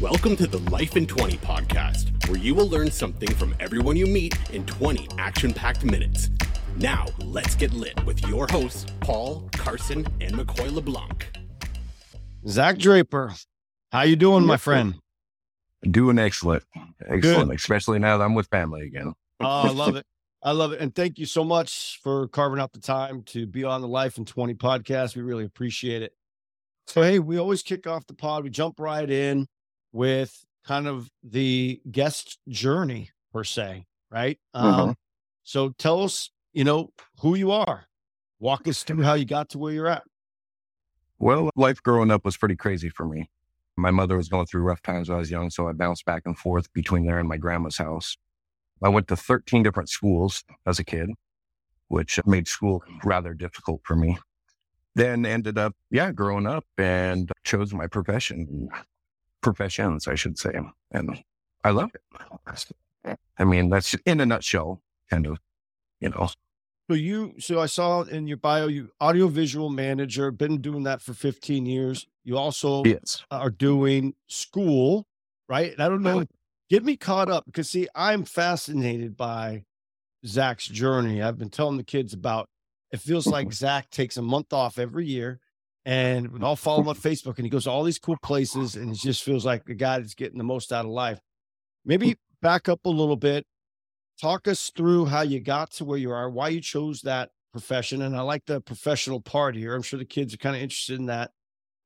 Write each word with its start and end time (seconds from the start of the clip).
Welcome 0.00 0.36
to 0.36 0.46
the 0.46 0.58
Life 0.70 0.96
in 0.96 1.08
20 1.08 1.38
podcast, 1.38 2.28
where 2.28 2.38
you 2.38 2.54
will 2.54 2.68
learn 2.68 2.88
something 2.88 3.34
from 3.34 3.52
everyone 3.58 3.96
you 3.96 4.06
meet 4.06 4.32
in 4.52 4.64
20 4.64 5.08
action 5.18 5.52
packed 5.52 5.82
minutes. 5.82 6.30
Now, 6.76 7.06
let's 7.24 7.56
get 7.56 7.72
lit 7.72 8.04
with 8.04 8.24
your 8.28 8.46
hosts, 8.48 8.86
Paul, 9.00 9.48
Carson, 9.54 10.06
and 10.20 10.34
McCoy 10.34 10.72
LeBlanc. 10.72 11.36
Zach 12.46 12.78
Draper, 12.78 13.34
how 13.90 14.02
you 14.02 14.14
doing, 14.14 14.46
my 14.46 14.56
friend? 14.56 14.94
Doing 15.82 16.20
excellent. 16.20 16.62
Excellent. 17.00 17.48
Good. 17.48 17.56
Especially 17.56 17.98
now 17.98 18.18
that 18.18 18.24
I'm 18.24 18.36
with 18.36 18.46
family 18.46 18.86
again. 18.86 19.14
oh, 19.40 19.46
I 19.46 19.70
love 19.70 19.96
it. 19.96 20.06
I 20.44 20.52
love 20.52 20.70
it. 20.70 20.80
And 20.80 20.94
thank 20.94 21.18
you 21.18 21.26
so 21.26 21.42
much 21.42 21.98
for 22.04 22.28
carving 22.28 22.60
out 22.60 22.72
the 22.72 22.78
time 22.78 23.24
to 23.24 23.48
be 23.48 23.64
on 23.64 23.80
the 23.80 23.88
Life 23.88 24.16
in 24.16 24.24
20 24.24 24.54
podcast. 24.54 25.16
We 25.16 25.22
really 25.22 25.44
appreciate 25.44 26.02
it. 26.02 26.12
So, 26.86 27.02
hey, 27.02 27.18
we 27.18 27.36
always 27.36 27.64
kick 27.64 27.88
off 27.88 28.06
the 28.06 28.14
pod. 28.14 28.44
We 28.44 28.50
jump 28.50 28.78
right 28.78 29.10
in 29.10 29.48
with 29.98 30.44
kind 30.64 30.86
of 30.86 31.10
the 31.24 31.80
guest 31.90 32.38
journey, 32.48 33.10
per 33.32 33.42
se, 33.42 33.84
right? 34.12 34.38
Mm-hmm. 34.54 34.66
Um, 34.66 34.94
so, 35.42 35.70
tell 35.70 36.04
us, 36.04 36.30
you 36.52 36.62
know, 36.62 36.90
who 37.20 37.34
you 37.34 37.50
are. 37.50 37.86
Walk 38.38 38.68
us 38.68 38.84
through 38.84 39.02
how 39.02 39.14
you 39.14 39.24
got 39.24 39.48
to 39.50 39.58
where 39.58 39.72
you're 39.72 39.88
at. 39.88 40.04
Well, 41.18 41.50
life 41.56 41.82
growing 41.82 42.12
up 42.12 42.24
was 42.24 42.36
pretty 42.36 42.54
crazy 42.54 42.90
for 42.90 43.04
me. 43.06 43.28
My 43.76 43.90
mother 43.90 44.16
was 44.16 44.28
going 44.28 44.46
through 44.46 44.62
rough 44.62 44.82
times 44.82 45.08
when 45.08 45.16
I 45.16 45.18
was 45.18 45.32
young, 45.32 45.50
so 45.50 45.68
I 45.68 45.72
bounced 45.72 46.04
back 46.04 46.22
and 46.26 46.38
forth 46.38 46.72
between 46.72 47.04
there 47.04 47.18
and 47.18 47.28
my 47.28 47.36
grandma's 47.36 47.76
house. 47.76 48.16
I 48.80 48.88
went 48.90 49.08
to 49.08 49.16
13 49.16 49.64
different 49.64 49.88
schools 49.88 50.44
as 50.64 50.78
a 50.78 50.84
kid, 50.84 51.10
which 51.88 52.20
made 52.24 52.46
school 52.46 52.84
rather 53.02 53.34
difficult 53.34 53.80
for 53.82 53.96
me. 53.96 54.16
Then 54.94 55.26
ended 55.26 55.58
up, 55.58 55.74
yeah, 55.90 56.12
growing 56.12 56.46
up 56.46 56.66
and 56.76 57.32
chose 57.44 57.74
my 57.74 57.88
profession, 57.88 58.68
professions, 59.52 60.06
I 60.06 60.14
should 60.14 60.38
say. 60.38 60.52
And 60.90 61.22
I 61.64 61.70
love 61.70 61.90
it. 61.94 63.16
I 63.38 63.44
mean, 63.44 63.70
that's 63.70 63.94
in 64.04 64.20
a 64.20 64.26
nutshell, 64.26 64.82
kind 65.10 65.26
of, 65.26 65.38
you 66.00 66.10
know. 66.10 66.28
So 66.90 66.94
you, 66.94 67.34
so 67.38 67.60
I 67.60 67.66
saw 67.66 68.02
in 68.02 68.26
your 68.26 68.36
bio, 68.36 68.66
you 68.66 68.90
audiovisual 69.00 69.70
manager, 69.70 70.30
been 70.30 70.60
doing 70.60 70.84
that 70.84 71.00
for 71.02 71.14
15 71.14 71.66
years. 71.66 72.06
You 72.24 72.36
also 72.36 72.84
yes. 72.84 73.22
are 73.30 73.50
doing 73.50 74.14
school, 74.26 75.06
right? 75.48 75.72
And 75.72 75.82
I 75.82 75.88
don't 75.88 76.02
know, 76.02 76.24
get 76.68 76.84
me 76.84 76.96
caught 76.96 77.30
up 77.30 77.46
because 77.46 77.70
see, 77.70 77.88
I'm 77.94 78.24
fascinated 78.24 79.16
by 79.16 79.64
Zach's 80.26 80.66
journey. 80.66 81.22
I've 81.22 81.38
been 81.38 81.50
telling 81.50 81.76
the 81.76 81.84
kids 81.84 82.12
about. 82.12 82.48
It 82.90 83.00
feels 83.00 83.26
like 83.26 83.52
Zach 83.64 83.90
takes 83.90 84.16
a 84.16 84.22
month 84.22 84.52
off 84.52 84.78
every 84.78 85.06
year, 85.06 85.40
and 85.88 86.44
I'll 86.44 86.56
follow 86.56 86.82
him 86.82 86.88
on 86.88 86.96
Facebook, 86.96 87.36
and 87.36 87.46
he 87.46 87.50
goes 87.50 87.64
to 87.64 87.70
all 87.70 87.82
these 87.82 87.98
cool 87.98 88.18
places, 88.22 88.76
and 88.76 88.92
it 88.92 88.98
just 88.98 89.22
feels 89.22 89.44
like 89.44 89.64
the 89.64 89.74
guy 89.74 89.98
that's 89.98 90.14
getting 90.14 90.38
the 90.38 90.44
most 90.44 90.72
out 90.72 90.84
of 90.84 90.90
life. 90.90 91.18
Maybe 91.84 92.16
back 92.42 92.68
up 92.68 92.80
a 92.84 92.90
little 92.90 93.16
bit 93.16 93.44
talk 94.20 94.48
us 94.48 94.70
through 94.76 95.06
how 95.06 95.22
you 95.22 95.40
got 95.40 95.70
to 95.72 95.84
where 95.84 95.98
you 95.98 96.10
are, 96.10 96.28
why 96.28 96.48
you 96.48 96.60
chose 96.60 97.02
that 97.02 97.30
profession. 97.52 98.02
And 98.02 98.16
I 98.16 98.20
like 98.20 98.44
the 98.46 98.60
professional 98.60 99.20
part 99.20 99.56
here. 99.56 99.74
I'm 99.74 99.82
sure 99.82 99.98
the 99.98 100.04
kids 100.04 100.34
are 100.34 100.38
kind 100.38 100.56
of 100.56 100.62
interested 100.62 100.98
in 100.98 101.06
that. 101.06 101.30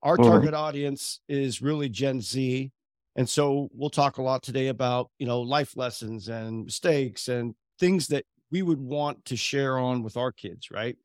Our 0.03 0.17
mm-hmm. 0.17 0.31
target 0.31 0.55
audience 0.55 1.21
is 1.29 1.63
really 1.63 1.89
Gen 1.89 2.21
Z. 2.21 2.71
And 3.15 3.29
so 3.29 3.69
we'll 3.75 3.91
talk 3.91 4.17
a 4.17 4.23
lot 4.23 4.43
today 4.43 4.69
about, 4.69 5.11
you 5.19 5.27
know, 5.27 5.41
life 5.41 5.77
lessons 5.77 6.29
and 6.29 6.65
mistakes 6.65 7.29
and 7.29 7.55
things 7.79 8.09
that 8.09 8.25
we 8.51 8.63
would 8.63 8.81
want 8.81 9.25
to 9.27 9.37
share 9.37 9.79
on 9.79 10.03
with 10.03 10.17
our 10.17 10.33
kids, 10.33 10.71
right? 10.71 10.97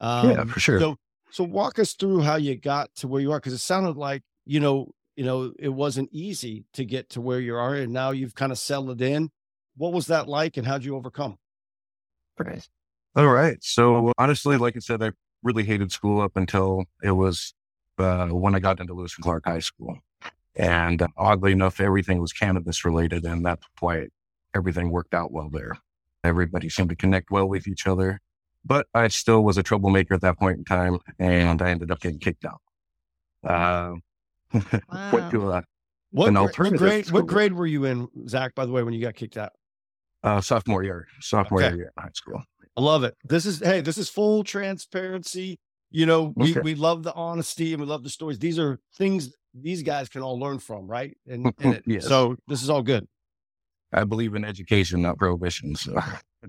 Um, 0.00 0.30
yeah, 0.30 0.44
for 0.44 0.60
sure. 0.60 0.80
So, 0.80 0.96
so 1.32 1.44
walk 1.44 1.78
us 1.78 1.94
through 1.94 2.20
how 2.20 2.36
you 2.36 2.56
got 2.56 2.94
to 2.96 3.08
where 3.08 3.20
you 3.20 3.32
are, 3.32 3.40
because 3.40 3.52
it 3.52 3.58
sounded 3.58 3.96
like, 3.96 4.22
you 4.44 4.60
know, 4.60 4.92
you 5.16 5.24
know, 5.24 5.52
it 5.58 5.68
wasn't 5.68 6.08
easy 6.12 6.64
to 6.74 6.84
get 6.84 7.10
to 7.10 7.20
where 7.20 7.40
you 7.40 7.56
are, 7.56 7.74
and 7.74 7.92
now 7.92 8.10
you've 8.10 8.34
kind 8.34 8.52
of 8.52 8.58
settled 8.58 9.02
in 9.02 9.30
what 9.76 9.92
was 9.92 10.06
that 10.06 10.28
like 10.28 10.56
and 10.56 10.66
how'd 10.66 10.84
you 10.84 10.96
overcome? 10.96 11.38
Right. 12.38 12.66
All 13.16 13.28
right. 13.28 13.58
So 13.62 14.12
honestly, 14.18 14.56
like 14.56 14.76
I 14.76 14.80
said, 14.80 15.02
I 15.02 15.12
really 15.42 15.64
hated 15.64 15.92
school 15.92 16.20
up 16.20 16.36
until 16.36 16.84
it 17.02 17.12
was 17.12 17.54
uh, 17.98 18.28
when 18.28 18.54
I 18.54 18.60
got 18.60 18.80
into 18.80 18.94
Lewis 18.94 19.14
and 19.16 19.24
Clark 19.24 19.44
High 19.46 19.60
School. 19.60 19.98
And 20.54 21.00
uh, 21.00 21.08
oddly 21.16 21.52
enough, 21.52 21.80
everything 21.80 22.20
was 22.20 22.32
cannabis 22.32 22.84
related, 22.84 23.24
and 23.24 23.44
that's 23.44 23.66
why 23.80 24.08
everything 24.54 24.90
worked 24.90 25.14
out 25.14 25.32
well 25.32 25.48
there. 25.50 25.76
Everybody 26.24 26.68
seemed 26.68 26.90
to 26.90 26.96
connect 26.96 27.30
well 27.30 27.48
with 27.48 27.66
each 27.66 27.86
other. 27.86 28.20
But 28.64 28.86
I 28.94 29.08
still 29.08 29.42
was 29.42 29.58
a 29.58 29.62
troublemaker 29.62 30.14
at 30.14 30.20
that 30.20 30.38
point 30.38 30.58
in 30.58 30.64
time, 30.64 30.98
and 31.18 31.60
I 31.60 31.70
ended 31.70 31.90
up 31.90 32.00
getting 32.00 32.20
kicked 32.20 32.44
out. 32.44 32.60
Uh, 33.44 33.94
wow. 34.88 35.10
went 35.12 35.30
to 35.32 35.50
a, 35.50 35.64
what, 36.12 36.28
an 36.28 36.36
alternative. 36.36 36.80
What 36.80 36.88
grade, 36.88 37.10
what 37.10 37.26
grade 37.26 37.52
were 37.54 37.66
you 37.66 37.84
in, 37.84 38.08
Zach, 38.28 38.54
by 38.54 38.66
the 38.66 38.72
way, 38.72 38.82
when 38.82 38.94
you 38.94 39.00
got 39.00 39.14
kicked 39.14 39.36
out? 39.36 39.52
Uh, 40.22 40.40
sophomore 40.40 40.84
year, 40.84 41.08
sophomore 41.20 41.62
okay. 41.64 41.74
year 41.74 41.92
in 41.96 42.02
high 42.02 42.10
school. 42.14 42.40
I 42.76 42.80
love 42.80 43.02
it. 43.02 43.16
This 43.24 43.44
is 43.44 43.58
hey, 43.58 43.80
this 43.80 43.98
is 43.98 44.08
full 44.08 44.44
transparency. 44.44 45.58
You 45.90 46.06
know, 46.06 46.32
we, 46.36 46.52
okay. 46.52 46.60
we 46.60 46.74
love 46.74 47.02
the 47.02 47.12
honesty 47.12 47.72
and 47.74 47.82
we 47.82 47.88
love 47.88 48.02
the 48.02 48.08
stories. 48.08 48.38
These 48.38 48.58
are 48.58 48.78
things 48.96 49.32
these 49.54 49.82
guys 49.82 50.08
can 50.08 50.22
all 50.22 50.38
learn 50.38 50.58
from, 50.58 50.86
right? 50.86 51.16
And, 51.28 51.52
and 51.58 51.74
it, 51.74 51.82
yes. 51.86 52.06
so 52.06 52.36
this 52.48 52.62
is 52.62 52.70
all 52.70 52.82
good. 52.82 53.06
I 53.92 54.04
believe 54.04 54.34
in 54.34 54.44
education, 54.44 55.02
not 55.02 55.18
prohibition. 55.18 55.74
So, 55.76 56.00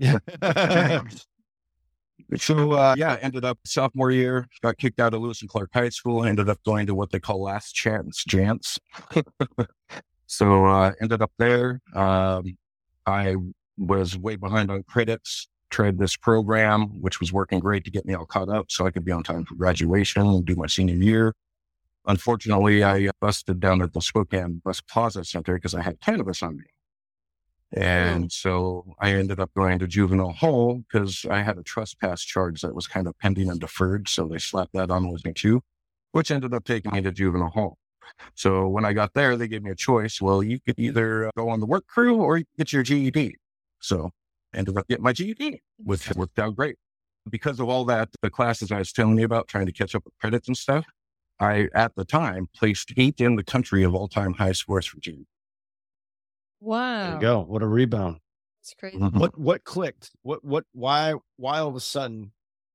so 2.36 2.72
uh, 2.72 2.94
yeah, 2.96 3.16
ended 3.20 3.44
up 3.44 3.58
sophomore 3.64 4.10
year, 4.10 4.46
got 4.62 4.78
kicked 4.78 5.00
out 5.00 5.14
of 5.14 5.20
Lewis 5.20 5.40
and 5.40 5.50
Clark 5.50 5.70
High 5.72 5.88
School, 5.88 6.24
ended 6.24 6.48
up 6.48 6.58
going 6.64 6.86
to 6.86 6.94
what 6.94 7.10
they 7.10 7.20
call 7.20 7.42
last 7.42 7.74
chance, 7.74 8.24
Jance. 8.24 8.78
so 10.26 10.66
uh, 10.66 10.92
ended 11.00 11.22
up 11.22 11.32
there. 11.38 11.80
Um, 11.94 12.56
I 13.06 13.36
was 13.76 14.16
way 14.16 14.36
behind 14.36 14.70
on 14.70 14.82
credits, 14.84 15.48
tried 15.70 15.98
this 15.98 16.16
program, 16.16 17.00
which 17.00 17.20
was 17.20 17.32
working 17.32 17.60
great 17.60 17.84
to 17.84 17.90
get 17.90 18.06
me 18.06 18.14
all 18.14 18.26
caught 18.26 18.48
up 18.48 18.66
so 18.70 18.86
I 18.86 18.90
could 18.90 19.04
be 19.04 19.12
on 19.12 19.22
time 19.22 19.44
for 19.44 19.54
graduation 19.54 20.26
and 20.26 20.44
do 20.44 20.56
my 20.56 20.66
senior 20.66 20.94
year. 20.94 21.34
Unfortunately, 22.06 22.84
I 22.84 23.10
busted 23.20 23.60
down 23.60 23.80
at 23.82 23.92
the 23.92 24.00
Spokane 24.00 24.60
Bus 24.64 24.80
Plaza 24.82 25.24
Center 25.24 25.54
because 25.54 25.74
I 25.74 25.82
had 25.82 26.00
cannabis 26.00 26.42
on 26.42 26.58
me. 26.58 26.64
And 27.76 28.30
so 28.30 28.84
I 29.00 29.12
ended 29.12 29.40
up 29.40 29.52
going 29.54 29.80
to 29.80 29.88
juvenile 29.88 30.32
hall 30.32 30.84
because 30.88 31.26
I 31.28 31.42
had 31.42 31.58
a 31.58 31.62
trespass 31.62 32.22
charge 32.22 32.60
that 32.60 32.74
was 32.74 32.86
kind 32.86 33.08
of 33.08 33.18
pending 33.18 33.50
and 33.50 33.58
deferred. 33.58 34.08
So 34.08 34.28
they 34.28 34.38
slapped 34.38 34.74
that 34.74 34.90
on 34.90 35.10
with 35.10 35.24
me 35.24 35.32
too, 35.32 35.60
which 36.12 36.30
ended 36.30 36.54
up 36.54 36.64
taking 36.64 36.92
me 36.92 37.00
to 37.02 37.10
juvenile 37.10 37.50
hall. 37.50 37.78
So 38.34 38.68
when 38.68 38.84
I 38.84 38.92
got 38.92 39.14
there, 39.14 39.36
they 39.36 39.48
gave 39.48 39.64
me 39.64 39.70
a 39.70 39.74
choice. 39.74 40.20
Well, 40.20 40.42
you 40.42 40.60
could 40.60 40.78
either 40.78 41.30
go 41.36 41.48
on 41.48 41.58
the 41.58 41.66
work 41.66 41.86
crew 41.88 42.16
or 42.16 42.38
you 42.38 42.44
get 42.56 42.72
your 42.72 42.84
GED. 42.84 43.36
So 43.80 44.10
I 44.54 44.58
ended 44.58 44.78
up 44.78 44.86
getting 44.86 45.02
my 45.02 45.12
GED, 45.12 45.60
which 45.78 46.14
worked 46.14 46.38
out 46.38 46.54
great. 46.54 46.76
Because 47.28 47.58
of 47.58 47.68
all 47.68 47.84
that, 47.86 48.10
the 48.22 48.30
classes 48.30 48.70
I 48.70 48.78
was 48.78 48.92
telling 48.92 49.18
you 49.18 49.24
about, 49.24 49.48
trying 49.48 49.66
to 49.66 49.72
catch 49.72 49.94
up 49.94 50.04
with 50.04 50.14
credits 50.20 50.46
and 50.46 50.56
stuff, 50.56 50.84
I, 51.40 51.68
at 51.74 51.94
the 51.96 52.04
time, 52.04 52.48
placed 52.54 52.92
eighth 52.96 53.20
in 53.20 53.34
the 53.34 53.42
country 53.42 53.82
of 53.82 53.94
all 53.94 54.06
time 54.06 54.34
high 54.34 54.52
scores 54.52 54.86
for 54.86 55.00
GED. 55.00 55.26
Wow. 56.64 57.04
There 57.04 57.14
you 57.14 57.20
go. 57.20 57.40
What 57.40 57.62
a 57.62 57.66
rebound. 57.66 58.18
It's 58.62 58.74
crazy. 58.74 58.96
Mm-hmm. 58.96 59.18
What, 59.18 59.38
what 59.38 59.64
clicked? 59.64 60.12
What, 60.22 60.42
what, 60.42 60.64
why, 60.72 61.14
why 61.36 61.58
all 61.58 61.68
of 61.68 61.76
a 61.76 61.80
sudden 61.80 62.32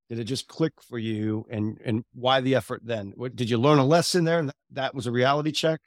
did 0.07 0.19
it 0.19 0.25
just 0.25 0.47
click 0.47 0.73
for 0.81 0.99
you 0.99 1.47
and, 1.49 1.79
and 1.83 2.03
why 2.13 2.39
the 2.39 2.53
effort 2.53 2.81
then? 2.83 3.13
What, 3.15 3.35
did 3.35 3.49
you 3.49 3.57
learn 3.57 3.79
a 3.79 3.85
lesson 3.85 4.25
there 4.25 4.39
and 4.39 4.51
that 4.71 4.93
was 4.93 5.07
a 5.07 5.11
reality 5.11 5.51
check? 5.51 5.81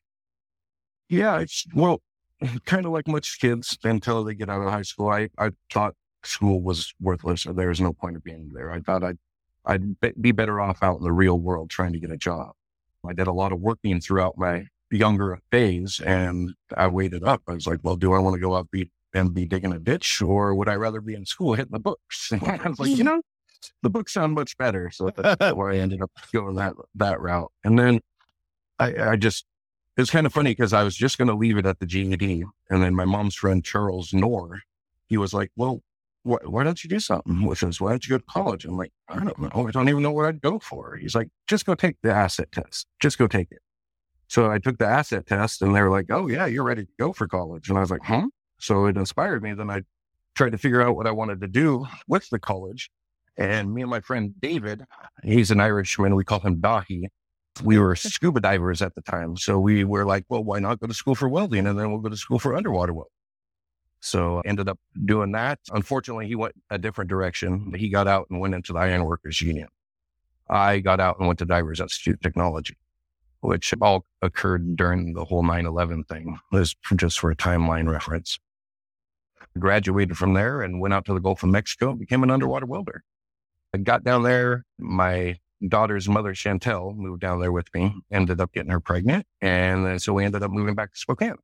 Yeah. 1.09 1.39
It's, 1.39 1.65
well, 1.75 2.03
kind 2.65 2.87
of 2.87 2.93
like 2.93 3.07
most 3.07 3.41
kids 3.41 3.79
until 3.85 4.25
they 4.25 4.35
get 4.35 4.51
out 4.51 4.63
of 4.63 4.73
high 4.73 4.83
school, 4.83 5.09
I, 5.09 5.29
I 5.39 5.51
thought 5.73 5.95
school 6.25 6.61
was 6.61 6.93
worthless 7.01 7.47
or 7.47 7.53
there 7.53 7.69
was 7.69 7.81
no 7.81 7.93
point 7.93 8.17
of 8.17 8.25
being 8.25 8.51
there. 8.53 8.73
I 8.73 8.81
thought 8.81 9.05
I'd, 9.05 9.19
I'd 9.65 10.01
be 10.21 10.33
better 10.33 10.61
off 10.61 10.83
out 10.83 10.99
in 10.99 11.05
the 11.05 11.13
real 11.13 11.39
world 11.39 11.71
trying 11.71 11.93
to 11.93 12.01
get 12.01 12.11
a 12.11 12.17
job. 12.17 12.51
I 13.09 13.13
did 13.13 13.29
a 13.29 13.33
lot 13.33 13.53
of 13.53 13.61
working 13.61 14.01
throughout 14.01 14.37
my 14.37 14.67
younger 14.93 15.39
phase 15.51 16.01
and 16.01 16.55
I 16.77 16.87
waited 16.89 17.25
up. 17.25 17.43
I 17.49 17.55
was 17.55 17.67
like, 17.67 17.81
well, 17.83 17.97
do 17.97 18.13
I 18.13 18.19
want 18.19 18.35
to 18.35 18.41
go 18.41 18.55
out 18.55 18.71
be, 18.71 18.91
and 19.15 19.35
be 19.35 19.47
digging 19.47 19.73
a 19.73 19.79
ditch 19.79 20.23
or 20.23 20.55
would 20.55 20.69
I 20.69 20.75
rather 20.75 21.01
be 21.01 21.15
in 21.15 21.27
school 21.27 21.55
hitting 21.55 21.73
the 21.73 21.81
books? 21.81 22.31
And 22.33 22.43
I 22.43 22.69
was 22.69 22.79
like, 22.79 22.91
you 22.91 22.97
hmm. 22.99 23.05
know, 23.05 23.23
the 23.83 23.91
books 23.91 24.13
sound 24.13 24.35
much 24.35 24.57
better. 24.59 24.91
So 24.91 25.11
that's 25.17 25.55
where 25.55 25.71
I 25.71 25.79
ended 25.79 26.03
up 26.03 26.11
going 26.33 26.57
that 26.57 26.75
that 26.97 27.21
route. 27.21 27.53
And 27.65 27.79
then 27.79 28.01
I, 28.79 29.11
I 29.11 29.17
just 29.17 29.47
it 29.97 30.01
was 30.01 30.11
kind 30.11 30.27
of 30.27 30.33
funny 30.33 30.51
because 30.51 30.73
I 30.73 30.83
was 30.83 30.97
just 30.97 31.19
going 31.19 31.29
to 31.29 31.35
leave 31.35 31.59
it 31.59 31.67
at 31.67 31.79
the 31.79 31.87
GED, 31.87 32.45
and 32.71 32.83
then 32.83 32.95
my 32.95 33.05
mom's 33.05 33.35
friend 33.35 33.63
Charles 33.63 34.15
Knorr, 34.15 34.61
he 35.07 35.19
was 35.19 35.35
like, 35.35 35.51
"Well, 35.55 35.83
wh- 36.23 36.45
why 36.45 36.65
don't 36.65 36.83
you 36.83 36.89
do 36.89 36.99
something 36.99 37.45
with 37.45 37.61
this? 37.61 37.81
Why 37.81 37.91
don't 37.91 38.07
you 38.07 38.15
go 38.15 38.19
to 38.19 38.25
college?" 38.25 38.65
I'm 38.65 38.77
like, 38.77 38.93
"I 39.09 39.23
don't 39.23 39.39
know. 39.39 39.69
I 39.69 39.71
don't 39.71 39.89
even 39.91 40.03
know 40.03 40.13
what 40.13 40.27
I'd 40.27 40.41
go 40.41 40.59
for." 40.59 40.97
He's 40.97 41.15
like, 41.15 41.29
"Just 41.47 41.67
go 41.67 41.75
take 41.75 41.97
the 42.03 42.13
asset 42.13 42.51
test. 42.53 42.87
Just 43.01 43.19
go 43.19 43.27
take 43.27 43.49
it." 43.51 43.61
So 44.33 44.51
I 44.51 44.59
took 44.59 44.79
the 44.79 44.87
asset 44.87 45.27
test, 45.27 45.61
and 45.61 45.77
they 45.77 45.83
were 45.83 45.91
like, 45.91 46.07
"Oh 46.09 46.27
yeah, 46.27 46.47
you're 46.47 46.65
ready 46.65 46.87
to 46.87 46.93
go 46.99 47.13
for 47.13 47.29
college." 47.29 47.69
And 47.69 47.77
I 47.77 47.83
was 47.83 47.91
like, 47.91 48.01
"Huh?" 48.03 48.29
So 48.59 48.87
it 48.87 48.97
inspired 48.97 49.43
me. 49.43 49.53
Then 49.53 49.69
I 49.69 49.83
tried 50.35 50.53
to 50.53 50.59
figure 50.59 50.81
out 50.81 50.97
what 50.97 51.07
I 51.07 51.11
wanted 51.11 51.43
to 51.43 51.49
do 51.49 51.85
with 52.09 52.31
the 52.31 52.39
college. 52.39 52.91
And 53.37 53.75
me 53.75 53.83
and 53.83 53.91
my 53.91 54.01
friend 54.01 54.33
David, 54.41 54.85
he's 55.23 55.51
an 55.51 55.61
Irishman. 55.61 56.15
We 56.15 56.25
call 56.25 56.41
him 56.41 56.63
Dahi. 56.63 57.09
we 57.63 57.79
were 57.79 57.95
scuba 58.15 58.41
divers 58.41 58.81
at 58.81 58.95
the 58.95 59.03
time. 59.03 59.37
So 59.37 59.59
we 59.59 59.85
were 59.85 60.07
like, 60.07 60.25
well, 60.31 60.43
why 60.43 60.61
not 60.61 60.81
go 60.81 60.87
to 60.87 60.95
school 60.95 61.15
for 61.15 61.29
welding? 61.29 61.67
And 61.67 61.79
then 61.79 61.91
we'll 61.91 62.01
go 62.01 62.09
to 62.09 62.17
school 62.17 62.39
for 62.39 62.57
underwater 62.57 62.95
welding. 62.95 63.11
So 64.01 64.39
I 64.39 64.49
ended 64.49 64.67
up 64.67 64.79
doing 65.05 65.33
that. 65.33 65.59
Unfortunately, 65.71 66.27
he 66.27 66.37
went 66.37 66.55
a 66.71 66.79
different 66.79 67.11
direction. 67.11 67.75
He 67.77 67.91
got 67.91 68.09
out 68.09 68.29
and 68.31 68.41
went 68.41 68.55
into 68.55 68.73
the 68.73 68.79
Ironworkers 68.79 69.43
Union. 69.43 69.69
I 70.49 70.79
got 70.79 71.01
out 71.01 71.19
and 71.19 71.27
went 71.27 71.39
to 71.41 71.45
Divers 71.45 71.81
Institute 71.81 72.15
of 72.15 72.21
Technology, 72.23 72.79
which 73.43 73.75
all 73.81 74.07
occurred 74.23 74.77
during 74.77 75.13
the 75.15 75.25
whole 75.25 75.43
9 75.43 75.67
11 75.67 76.05
thing. 76.05 76.39
This 76.53 76.75
just 76.97 77.19
for 77.19 77.31
a 77.31 77.37
timeline 77.37 77.91
reference. 77.91 78.39
Graduated 79.59 80.17
from 80.17 80.33
there 80.33 80.63
and 80.63 80.81
went 80.81 80.95
out 80.95 81.05
to 81.07 81.13
the 81.13 81.21
Gulf 81.21 81.43
of 81.43 81.51
Mexico 81.51 81.91
and 81.91 81.99
became 81.99 82.23
an 82.23 82.31
underwater 82.31 82.67
welder. 82.67 83.03
I 83.75 83.79
got 83.79 84.05
down 84.05 84.23
there. 84.23 84.65
My 84.79 85.39
daughter's 85.67 86.09
mother, 86.09 86.33
Chantel, 86.35 86.97
moved 86.97 87.21
down 87.21 87.41
there 87.41 87.53
with 87.53 87.67
me, 87.75 87.95
ended 88.11 88.41
up 88.41 88.53
getting 88.53 88.71
her 88.71 88.81
pregnant. 88.81 89.27
And 89.41 90.01
so 90.01 90.15
we 90.15 90.25
ended 90.25 90.43
up 90.43 90.51
moving 90.51 90.75
back 90.75 90.93
to 90.93 90.99
Spokane. 90.99 91.37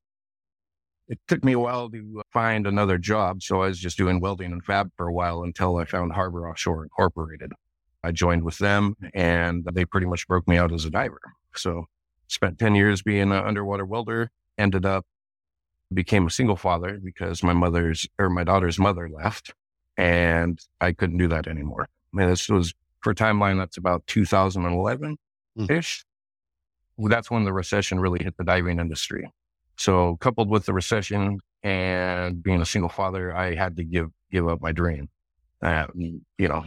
It 1.08 1.18
took 1.26 1.42
me 1.42 1.52
a 1.52 1.58
while 1.58 1.90
to 1.90 2.22
find 2.32 2.66
another 2.66 2.96
job. 2.98 3.42
So 3.42 3.62
I 3.62 3.68
was 3.68 3.78
just 3.78 3.98
doing 3.98 4.20
welding 4.20 4.52
and 4.52 4.64
fab 4.64 4.90
for 4.96 5.08
a 5.08 5.12
while 5.12 5.42
until 5.42 5.76
I 5.76 5.84
found 5.84 6.12
Harbor 6.12 6.48
Offshore 6.48 6.84
Incorporated. 6.84 7.52
I 8.04 8.12
joined 8.12 8.44
with 8.44 8.58
them 8.58 8.94
and 9.14 9.64
they 9.72 9.84
pretty 9.84 10.06
much 10.06 10.28
broke 10.28 10.46
me 10.46 10.56
out 10.58 10.72
as 10.72 10.84
a 10.84 10.90
diver. 10.90 11.20
So 11.54 11.86
spent 12.26 12.58
10 12.58 12.74
years 12.74 13.02
being 13.02 13.32
an 13.32 13.32
underwater 13.32 13.84
welder, 13.84 14.30
ended 14.56 14.84
up 14.84 15.06
became 15.92 16.26
a 16.26 16.30
single 16.30 16.56
father 16.56 17.00
because 17.02 17.42
my 17.42 17.52
mother's 17.52 18.06
or 18.18 18.28
my 18.28 18.44
daughter's 18.44 18.78
mother 18.78 19.08
left 19.08 19.54
and 19.96 20.60
I 20.80 20.92
couldn't 20.92 21.18
do 21.18 21.28
that 21.28 21.46
anymore. 21.46 21.88
I 22.12 22.16
mean, 22.16 22.28
this 22.28 22.48
was 22.48 22.74
for 23.00 23.14
timeline, 23.14 23.58
that's 23.58 23.76
about 23.76 24.06
2011 24.06 25.16
ish. 25.68 26.04
Mm. 26.98 27.10
That's 27.10 27.30
when 27.30 27.44
the 27.44 27.52
recession 27.52 28.00
really 28.00 28.22
hit 28.22 28.36
the 28.36 28.44
diving 28.44 28.80
industry. 28.80 29.30
So 29.76 30.16
coupled 30.16 30.50
with 30.50 30.66
the 30.66 30.72
recession 30.72 31.38
and 31.62 32.42
being 32.42 32.60
a 32.60 32.66
single 32.66 32.88
father, 32.88 33.34
I 33.34 33.54
had 33.54 33.76
to 33.76 33.84
give, 33.84 34.10
give 34.30 34.48
up 34.48 34.60
my 34.60 34.72
dream. 34.72 35.08
Uh, 35.60 35.86
you 35.96 36.20
know, 36.38 36.64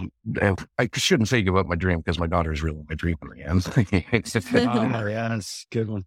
I 0.78 0.90
shouldn't 0.94 1.30
say 1.30 1.42
give 1.42 1.56
up 1.56 1.66
my 1.68 1.76
dream 1.76 2.00
because 2.00 2.20
my 2.20 2.28
daughter 2.28 2.52
is 2.52 2.62
really 2.62 2.84
my 2.90 2.96
dream 2.96 3.18
in 3.22 3.30
the 3.30 3.44
end. 3.44 3.66
oh, 4.94 5.08
yeah, 5.08 5.30
that's 5.30 5.66
a 5.72 5.74
good 5.74 5.90
one. 5.90 6.06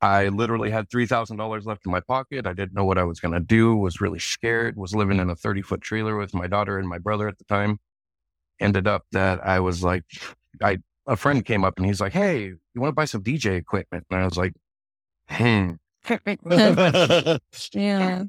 I 0.00 0.28
literally 0.28 0.70
had 0.70 0.90
$3,000 0.90 1.64
left 1.66 1.86
in 1.86 1.90
my 1.92 2.00
pocket. 2.00 2.46
I 2.46 2.52
didn't 2.52 2.74
know 2.74 2.84
what 2.84 2.98
I 2.98 3.04
was 3.04 3.20
going 3.20 3.32
to 3.32 3.40
do, 3.40 3.74
was 3.74 4.00
really 4.00 4.18
scared, 4.18 4.76
was 4.76 4.94
living 4.94 5.18
in 5.18 5.30
a 5.30 5.34
30 5.34 5.62
foot 5.62 5.80
trailer 5.80 6.16
with 6.16 6.34
my 6.34 6.46
daughter 6.46 6.78
and 6.78 6.88
my 6.88 6.98
brother 6.98 7.26
at 7.26 7.38
the 7.38 7.44
time. 7.44 7.78
Ended 8.60 8.86
up 8.86 9.04
that 9.12 9.44
I 9.44 9.60
was 9.60 9.82
like, 9.82 10.04
I, 10.62 10.78
a 11.06 11.16
friend 11.16 11.44
came 11.44 11.64
up 11.64 11.78
and 11.78 11.86
he's 11.86 12.00
like, 12.00 12.12
Hey, 12.12 12.44
you 12.44 12.80
want 12.80 12.90
to 12.90 12.94
buy 12.94 13.06
some 13.06 13.22
DJ 13.22 13.56
equipment? 13.56 14.06
And 14.10 14.20
I 14.20 14.24
was 14.24 14.36
like, 14.36 14.52
Hmm. 15.28 15.72
yeah. 17.72 18.24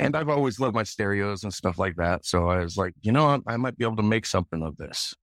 And 0.00 0.16
I've 0.16 0.30
always 0.30 0.58
loved 0.58 0.74
my 0.74 0.82
stereos 0.82 1.44
and 1.44 1.52
stuff 1.52 1.78
like 1.78 1.96
that. 1.96 2.24
So 2.24 2.48
I 2.48 2.60
was 2.60 2.78
like, 2.78 2.94
you 3.02 3.12
know, 3.12 3.42
I 3.46 3.58
might 3.58 3.76
be 3.76 3.84
able 3.84 3.96
to 3.96 4.02
make 4.02 4.24
something 4.24 4.62
of 4.62 4.78
this. 4.78 5.14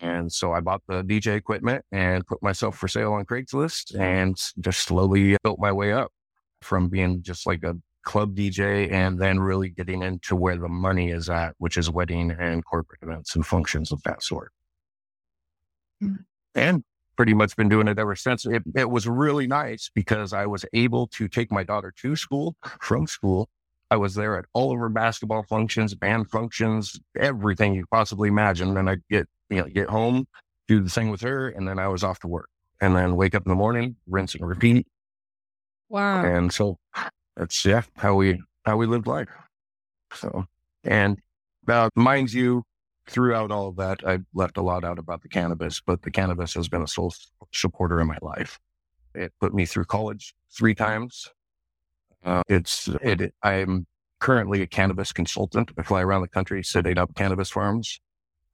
And 0.00 0.30
so 0.30 0.52
I 0.52 0.60
bought 0.60 0.82
the 0.86 1.02
DJ 1.02 1.34
equipment 1.34 1.82
and 1.92 2.26
put 2.26 2.42
myself 2.42 2.76
for 2.76 2.88
sale 2.88 3.14
on 3.14 3.24
Craigslist 3.24 3.98
and 3.98 4.36
just 4.60 4.80
slowly 4.80 5.38
built 5.42 5.58
my 5.58 5.72
way 5.72 5.94
up 5.94 6.12
from 6.60 6.90
being 6.90 7.22
just 7.22 7.46
like 7.46 7.64
a 7.64 7.74
club 8.02 8.36
DJ 8.36 8.92
and 8.92 9.18
then 9.18 9.40
really 9.40 9.70
getting 9.70 10.02
into 10.02 10.36
where 10.36 10.58
the 10.58 10.68
money 10.68 11.10
is 11.10 11.30
at, 11.30 11.54
which 11.56 11.78
is 11.78 11.88
wedding 11.88 12.36
and 12.38 12.66
corporate 12.66 13.00
events 13.00 13.34
and 13.34 13.46
functions 13.46 13.92
of 13.92 14.02
that 14.02 14.22
sort. 14.22 14.52
Mm-hmm. 16.02 16.16
And 16.54 16.84
pretty 17.16 17.32
much 17.32 17.56
been 17.56 17.70
doing 17.70 17.88
it 17.88 17.98
ever 17.98 18.16
since. 18.16 18.44
It, 18.44 18.62
it 18.76 18.90
was 18.90 19.08
really 19.08 19.46
nice 19.46 19.90
because 19.94 20.34
I 20.34 20.44
was 20.44 20.66
able 20.74 21.06
to 21.08 21.28
take 21.28 21.50
my 21.50 21.62
daughter 21.62 21.94
to 22.02 22.14
school 22.14 22.56
from 22.80 23.06
school. 23.06 23.48
I 23.92 23.96
was 23.96 24.14
there 24.14 24.38
at 24.38 24.46
all 24.54 24.72
of 24.72 24.78
her 24.78 24.88
basketball 24.88 25.42
functions, 25.42 25.94
band 25.94 26.30
functions, 26.30 26.98
everything 27.20 27.74
you 27.74 27.84
possibly 27.90 28.30
imagine. 28.30 28.74
And 28.78 28.88
I'd 28.88 29.06
get 29.10 29.28
you 29.50 29.58
know, 29.58 29.68
get 29.68 29.90
home, 29.90 30.26
do 30.66 30.80
the 30.80 30.88
thing 30.88 31.10
with 31.10 31.20
her, 31.20 31.50
and 31.50 31.68
then 31.68 31.78
I 31.78 31.88
was 31.88 32.02
off 32.02 32.18
to 32.20 32.26
work. 32.26 32.48
And 32.80 32.96
then 32.96 33.16
wake 33.16 33.34
up 33.34 33.44
in 33.44 33.50
the 33.50 33.54
morning, 33.54 33.96
rinse 34.08 34.34
and 34.34 34.48
repeat. 34.48 34.86
Wow. 35.90 36.24
And 36.24 36.50
so 36.50 36.78
that's 37.36 37.66
yeah, 37.66 37.82
how 37.96 38.14
we 38.14 38.40
how 38.64 38.78
we 38.78 38.86
lived 38.86 39.06
life. 39.06 39.28
So 40.14 40.46
and 40.84 41.18
uh, 41.68 41.90
mind 41.94 42.32
you, 42.32 42.64
throughout 43.06 43.50
all 43.50 43.68
of 43.68 43.76
that, 43.76 44.00
I 44.06 44.20
left 44.32 44.56
a 44.56 44.62
lot 44.62 44.84
out 44.84 44.98
about 44.98 45.20
the 45.20 45.28
cannabis, 45.28 45.82
but 45.84 46.00
the 46.00 46.10
cannabis 46.10 46.54
has 46.54 46.66
been 46.66 46.80
a 46.80 46.88
sole 46.88 47.12
supporter 47.52 48.00
in 48.00 48.06
my 48.06 48.18
life. 48.22 48.58
It 49.14 49.34
put 49.38 49.52
me 49.52 49.66
through 49.66 49.84
college 49.84 50.34
three 50.50 50.74
times. 50.74 51.28
Uh, 52.24 52.42
it's 52.48 52.88
it, 53.02 53.20
it. 53.20 53.34
I'm 53.42 53.86
currently 54.20 54.62
a 54.62 54.66
cannabis 54.66 55.12
consultant. 55.12 55.72
I 55.76 55.82
fly 55.82 56.02
around 56.02 56.22
the 56.22 56.28
country 56.28 56.62
setting 56.62 56.98
up 56.98 57.14
cannabis 57.14 57.50
farms 57.50 58.00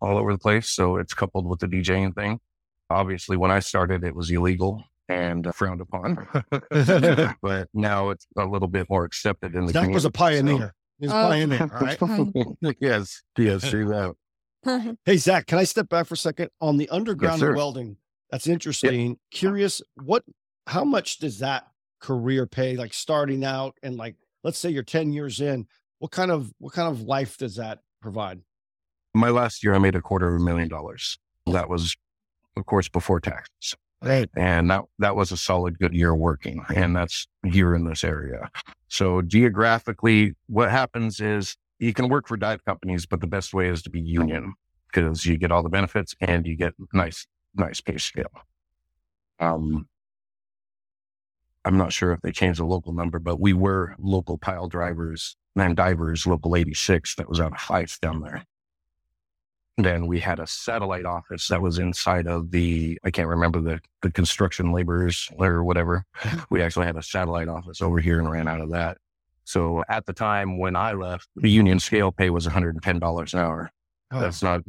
all 0.01 0.17
over 0.17 0.33
the 0.33 0.39
place. 0.39 0.71
So 0.71 0.97
it's 0.97 1.15
coupled 1.15 1.47
with 1.47 1.61
the 1.61 1.67
DJing 1.67 2.15
thing. 2.15 2.41
Obviously, 2.91 3.37
when 3.37 3.51
I 3.51 3.59
started, 3.61 4.03
it 4.05 4.15
was 4.15 4.31
illegal 4.31 4.83
and 5.11 5.47
uh, 5.47 5.53
frowned 5.53 5.81
upon, 5.81 6.27
but 7.43 7.69
now 7.75 8.11
it's 8.11 8.27
a 8.37 8.45
little 8.47 8.69
bit 8.69 8.89
more 8.91 9.05
accepted 9.05 9.55
in 9.55 9.67
the. 9.67 9.73
That 9.73 9.91
was 9.91 10.05
a 10.05 10.11
pioneer. 10.11 10.59
So. 10.59 10.71
He's 11.01 11.11
a 11.11 11.15
Oh. 11.15 11.29
pioneer. 11.29 11.71
All 11.73 11.81
right. 11.81 12.77
yes, 12.81 13.23
yes, 13.37 13.69
true 13.69 13.89
that. 13.89 14.95
Hey 15.05 15.17
Zach, 15.17 15.47
can 15.47 15.59
I 15.59 15.65
step 15.65 15.89
back 15.89 16.07
for 16.07 16.15
a 16.15 16.17
second 16.17 16.51
on 16.61 16.77
the 16.77 16.89
underground 16.91 17.41
sir. 17.41 17.55
welding? 17.55 17.97
That's 18.31 18.47
interesting. 18.47 19.19
Curious, 19.31 19.81
what? 20.03 20.25
How 20.67 20.85
much 20.85 21.19
does 21.19 21.39
that 21.39 21.67
career 22.01 22.47
pay? 22.47 22.77
Like 22.77 22.95
starting 22.95 23.45
out 23.45 23.77
and 23.83 23.97
like, 23.97 24.17
let's 24.45 24.59
say 24.59 24.71
you're 24.71 24.83
ten 24.83 25.13
years 25.13 25.41
in. 25.41 25.67
What 25.99 26.11
kind 26.13 26.31
of 26.31 26.53
what 26.59 26.73
kind 26.73 26.89
of 26.89 27.03
life 27.03 27.39
does 27.39 27.57
that 27.57 27.81
provide? 28.01 28.41
My 29.15 29.31
last 29.31 29.65
year, 29.65 29.75
I 29.75 29.79
made 29.79 29.97
a 29.97 30.01
quarter 30.01 30.29
of 30.29 30.41
a 30.41 30.45
million 30.45 30.69
dollars. 30.69 31.19
That 31.47 31.69
was, 31.69 31.97
of 32.57 32.67
course, 32.67 32.89
before 32.89 33.21
taxes. 33.21 33.75
Right. 34.01 34.29
And 34.37 34.71
that, 34.71 34.85
that 35.01 35.17
was 35.17 35.33
a 35.33 35.37
solid 35.37 35.79
good 35.79 35.93
year 35.93 36.15
working. 36.15 36.65
And 36.73 36.95
that's 36.95 37.27
here 37.45 37.75
in 37.75 37.85
this 37.85 38.05
area. 38.05 38.49
So 38.87 39.23
geographically, 39.23 40.35
what 40.47 40.71
happens 40.71 41.21
is 41.21 41.57
you 41.81 41.93
can 41.93 42.09
work 42.09 42.29
for 42.29 42.37
dive 42.37 42.65
companies, 42.65 43.07
but 43.07 43.21
the 43.21 43.27
best 43.27 43.53
way 43.53 43.69
is 43.69 43.83
to 43.83 43.91
be 43.91 44.01
union 44.01 44.55
because 44.93 45.27
you 45.27 45.37
get 45.37 45.51
all 45.51 45.65
the 45.65 45.69
benefits 45.69 46.15
and 46.21 46.47
you 46.47 46.55
get 46.55 46.75
nice, 46.93 47.27
nice 47.57 47.81
pay 47.81 47.99
scale. 47.99 48.31
Um, 49.41 49.89
I'm 51.65 51.77
not 51.77 51.93
sure 51.93 52.13
if 52.13 52.21
they 52.21 52.33
changed 52.33 52.61
the 52.61 52.65
local 52.65 52.93
number, 52.93 53.19
but 53.19 53.41
we 53.41 53.53
were 53.53 53.95
local 53.99 54.39
pile 54.39 54.69
drivers 54.69 55.37
and 55.57 55.77
divers, 55.77 56.27
local 56.27 56.57
86 56.57 57.17
that 57.17 57.29
was 57.29 57.41
out 57.41 57.53
of 57.53 57.61
Fife 57.61 57.99
down 58.01 58.21
there. 58.21 58.45
Then 59.77 60.07
we 60.07 60.19
had 60.19 60.41
a 60.41 60.47
satellite 60.47 61.05
office 61.05 61.49
that 61.49 61.63
was 61.63 61.79
inside 61.79 62.27
of 62.27 62.51
the, 62.51 62.99
I 63.05 63.11
can't 63.11 63.29
remember 63.29 63.61
the, 63.61 63.81
the 64.03 64.11
construction 64.11 64.73
laborers 64.73 65.29
or 65.37 65.63
whatever. 65.63 66.05
Mm-hmm. 66.21 66.39
We 66.51 66.63
actually 66.63 66.87
had 66.87 66.97
a 66.97 67.03
satellite 67.03 67.49
office 67.49 67.81
over 67.81 68.01
here 68.01 68.19
and 68.19 68.31
ran 68.31 68.49
out 68.49 68.61
of 68.61 68.71
that. 68.71 68.99
So 69.45 69.85
at 69.89 70.05
the 70.05 70.13
time 70.13 70.59
when 70.59 70.75
I 70.75 70.93
left, 70.93 71.29
the 71.37 71.51
union 71.51 71.79
scale 71.81 72.11
pay 72.11 72.29
was 72.29 72.47
$110 72.47 73.35
an 73.35 73.41
hour. 73.41 73.71
Oh, 74.11 74.21
That's 74.21 74.43
not, 74.43 74.63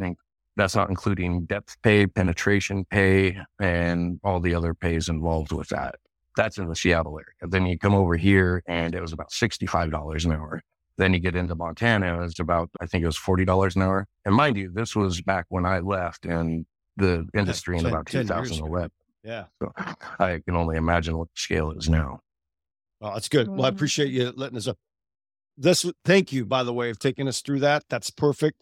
that's 0.56 0.76
not 0.76 0.90
including 0.90 1.46
depth 1.46 1.82
pay, 1.82 2.06
penetration 2.06 2.86
pay, 2.86 3.40
and 3.60 4.20
all 4.24 4.40
the 4.40 4.54
other 4.54 4.74
pays 4.74 5.10
involved 5.10 5.52
with 5.52 5.70
that. 5.70 5.96
That's 6.40 6.58
in 6.58 6.70
the 6.70 6.76
Seattle 6.76 7.20
area. 7.20 7.52
Then 7.52 7.66
you 7.66 7.78
come 7.78 7.94
over 7.94 8.16
here 8.16 8.64
and 8.66 8.96
it 8.96 9.02
was 9.02 9.12
about 9.12 9.30
$65 9.30 10.24
an 10.24 10.32
hour. 10.32 10.62
Then 10.98 11.14
you 11.14 11.20
get 11.20 11.36
into 11.36 11.54
Montana, 11.54 12.24
it's 12.24 12.40
about, 12.40 12.70
I 12.80 12.86
think 12.86 13.04
it 13.04 13.08
was 13.08 13.18
$40 13.18 13.76
an 13.76 13.82
hour. 13.82 14.08
And 14.24 14.34
mind 14.34 14.56
you, 14.56 14.72
this 14.74 14.96
was 14.96 15.22
back 15.22 15.48
when 15.50 15.66
I 15.66 15.80
left 15.80 16.26
in 16.26 16.66
the 16.96 17.28
industry 17.34 17.76
in 17.78 17.84
10 17.84 17.92
about 17.92 18.06
10 18.06 18.24
2011. 18.28 18.90
yeah. 19.24 19.46
So 19.62 19.74
I 20.20 20.40
can 20.46 20.56
only 20.56 20.78
imagine 20.78 21.18
what 21.18 21.28
the 21.28 21.40
scale 21.40 21.72
is 21.72 21.90
now. 21.90 22.22
Well, 23.02 23.14
that's 23.16 23.28
good. 23.28 23.50
Well, 23.50 23.66
I 23.66 23.68
mm-hmm. 23.68 23.76
appreciate 23.76 24.12
you 24.12 24.32
letting 24.34 24.58
us 24.58 24.68
up. 24.68 24.78
This, 25.58 25.86
thank 26.06 26.32
you, 26.32 26.46
by 26.46 26.64
the 26.64 26.74
way, 26.74 26.90
of 26.90 27.00
taking 27.00 27.28
us 27.28 27.42
through 27.42 27.60
that. 27.60 27.84
That's 27.90 28.12
perfect. 28.12 28.62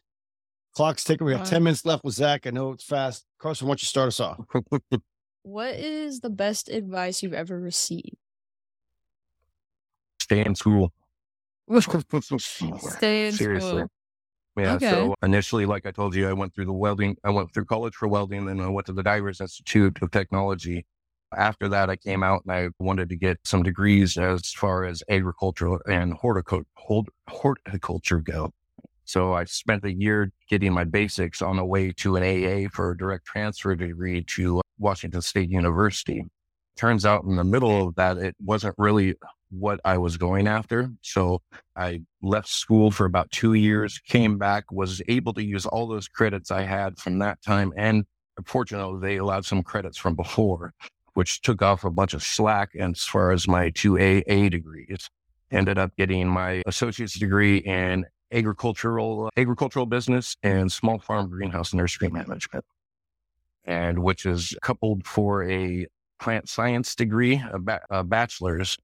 Clock's 0.76 1.04
ticking. 1.04 1.26
We 1.26 1.34
got 1.34 1.38
Wow. 1.38 1.44
Uh-huh. 1.44 1.52
10 1.52 1.64
minutes 1.64 1.86
left 1.86 2.04
with 2.04 2.16
Zach. 2.16 2.48
I 2.48 2.50
know 2.50 2.72
it's 2.72 2.84
fast. 2.84 3.26
Carson, 3.40 3.68
why 3.68 3.74
don't 3.74 3.84
you 3.84 3.88
start 3.88 4.08
us 4.08 4.20
off? 4.20 4.40
what 5.48 5.75
is 5.75 6.20
the 6.20 6.30
best 6.30 6.70
advice 6.70 7.24
you've 7.24 7.34
ever 7.34 7.60
received? 7.60 8.18
Stay 10.22 10.46
in 10.46 10.56
school. 10.56 10.92
Stay 11.80 13.27
in 13.27 13.34
Seriously. 13.34 13.70
school. 13.70 13.88
Yeah. 14.58 14.75
Okay. 14.75 14.89
So 14.89 15.16
initially, 15.24 15.66
like 15.66 15.86
I 15.86 15.92
told 15.92 16.16
you, 16.16 16.27
I 16.27 16.34
went 16.34 16.54
through 16.54 16.66
the 16.66 16.74
welding. 16.74 17.16
I 17.24 17.30
went 17.30 17.54
through 17.54 17.66
college 17.66 17.96
for 17.96 18.08
welding, 18.08 18.46
then 18.46 18.60
I 18.60 18.68
went 18.68 18.88
to 18.88 18.94
the 18.94 19.04
Divers 19.04 19.39
Institute 19.39 19.98
of 20.01 20.12
Technology. 20.12 20.86
After 21.36 21.68
that, 21.70 21.89
I 21.89 21.96
came 21.96 22.24
out 22.24 22.44
and 22.46 22.54
I 22.54 22.70
wanted 22.80 23.10
to 23.10 23.16
get 23.16 23.39
some 23.44 23.63
degrees 23.63 24.18
as 24.18 24.51
far 24.51 24.86
as 24.86 25.04
agricultural 25.10 25.80
and 25.88 26.13
horticulture 26.13 28.20
go. 28.20 28.54
So 29.06 29.34
I 29.34 29.46
spent 29.46 29.86
a 29.86 29.94
year 29.94 30.32
getting 30.50 30.74
my 30.74 30.84
basics 30.84 31.42
on 31.42 31.56
the 31.56 31.66
way 31.66 31.94
to 31.94 32.18
an 32.18 32.24
AA 32.24 32.68
for 32.70 32.92
a 32.92 32.98
direct 32.98 33.25
transfer 33.25 33.75
degree 33.75 34.24
to 34.24 34.62
Washington 34.78 35.22
State 35.22 35.50
University. 35.50 36.26
Turns 36.76 37.06
out 37.06 37.24
in 37.24 37.36
the 37.36 37.44
middle 37.44 37.88
of 37.88 37.96
that, 37.96 38.18
it 38.18 38.36
wasn't 38.44 38.76
really 38.78 39.16
what 39.50 39.80
I 39.86 39.98
was 39.98 40.18
going 40.18 40.48
after. 40.48 40.92
So 41.02 41.42
I 41.76 42.02
left 42.22 42.48
school 42.48 42.92
for 42.92 43.06
about 43.06 43.32
two 43.32 43.54
years, 43.54 44.00
came 44.00 44.38
back, 44.38 44.72
was 44.72 45.02
able 45.08 45.34
to 45.34 45.44
use 45.44 45.66
all 45.66 45.88
those 45.88 46.08
credits 46.08 46.52
I 46.52 46.62
had 46.62 46.98
from 47.00 47.20
that 47.20 47.42
time. 47.42 47.74
And 47.78 48.06
fortunately, 48.46 49.00
they 49.02 49.18
allowed 49.18 49.46
some 49.46 49.64
credits 49.64 49.98
from 49.98 50.16
before, 50.16 50.74
which 51.14 51.42
took 51.42 51.62
off 51.62 51.84
a 51.84 51.90
bunch 51.90 52.14
of 52.14 52.24
slack. 52.24 52.70
And 52.78 52.96
as 52.96 53.04
far 53.04 53.32
as 53.32 53.48
my 53.48 53.70
two 53.72 53.98
AA 53.98 54.50
degrees, 54.50 55.10
ended 55.52 55.78
up 55.78 55.96
getting 55.98 56.28
my 56.28 56.62
associate's 56.66 57.18
degree 57.18 57.58
in 57.58 58.06
agricultural 58.34 59.30
agricultural 59.38 59.86
business 59.86 60.36
and 60.44 60.70
small 60.70 61.00
farm 61.00 61.30
greenhouse 61.30 61.74
nursery 61.74 62.10
management 62.10 62.66
and 63.68 64.00
which 64.00 64.26
is 64.26 64.56
coupled 64.62 65.06
for 65.06 65.44
a 65.50 65.86
plant 66.20 66.50
science 66.50 66.96
degree 66.96 67.44
a, 67.52 67.60
ba- 67.60 67.86
a 67.92 68.04
bachelor's 68.04 68.78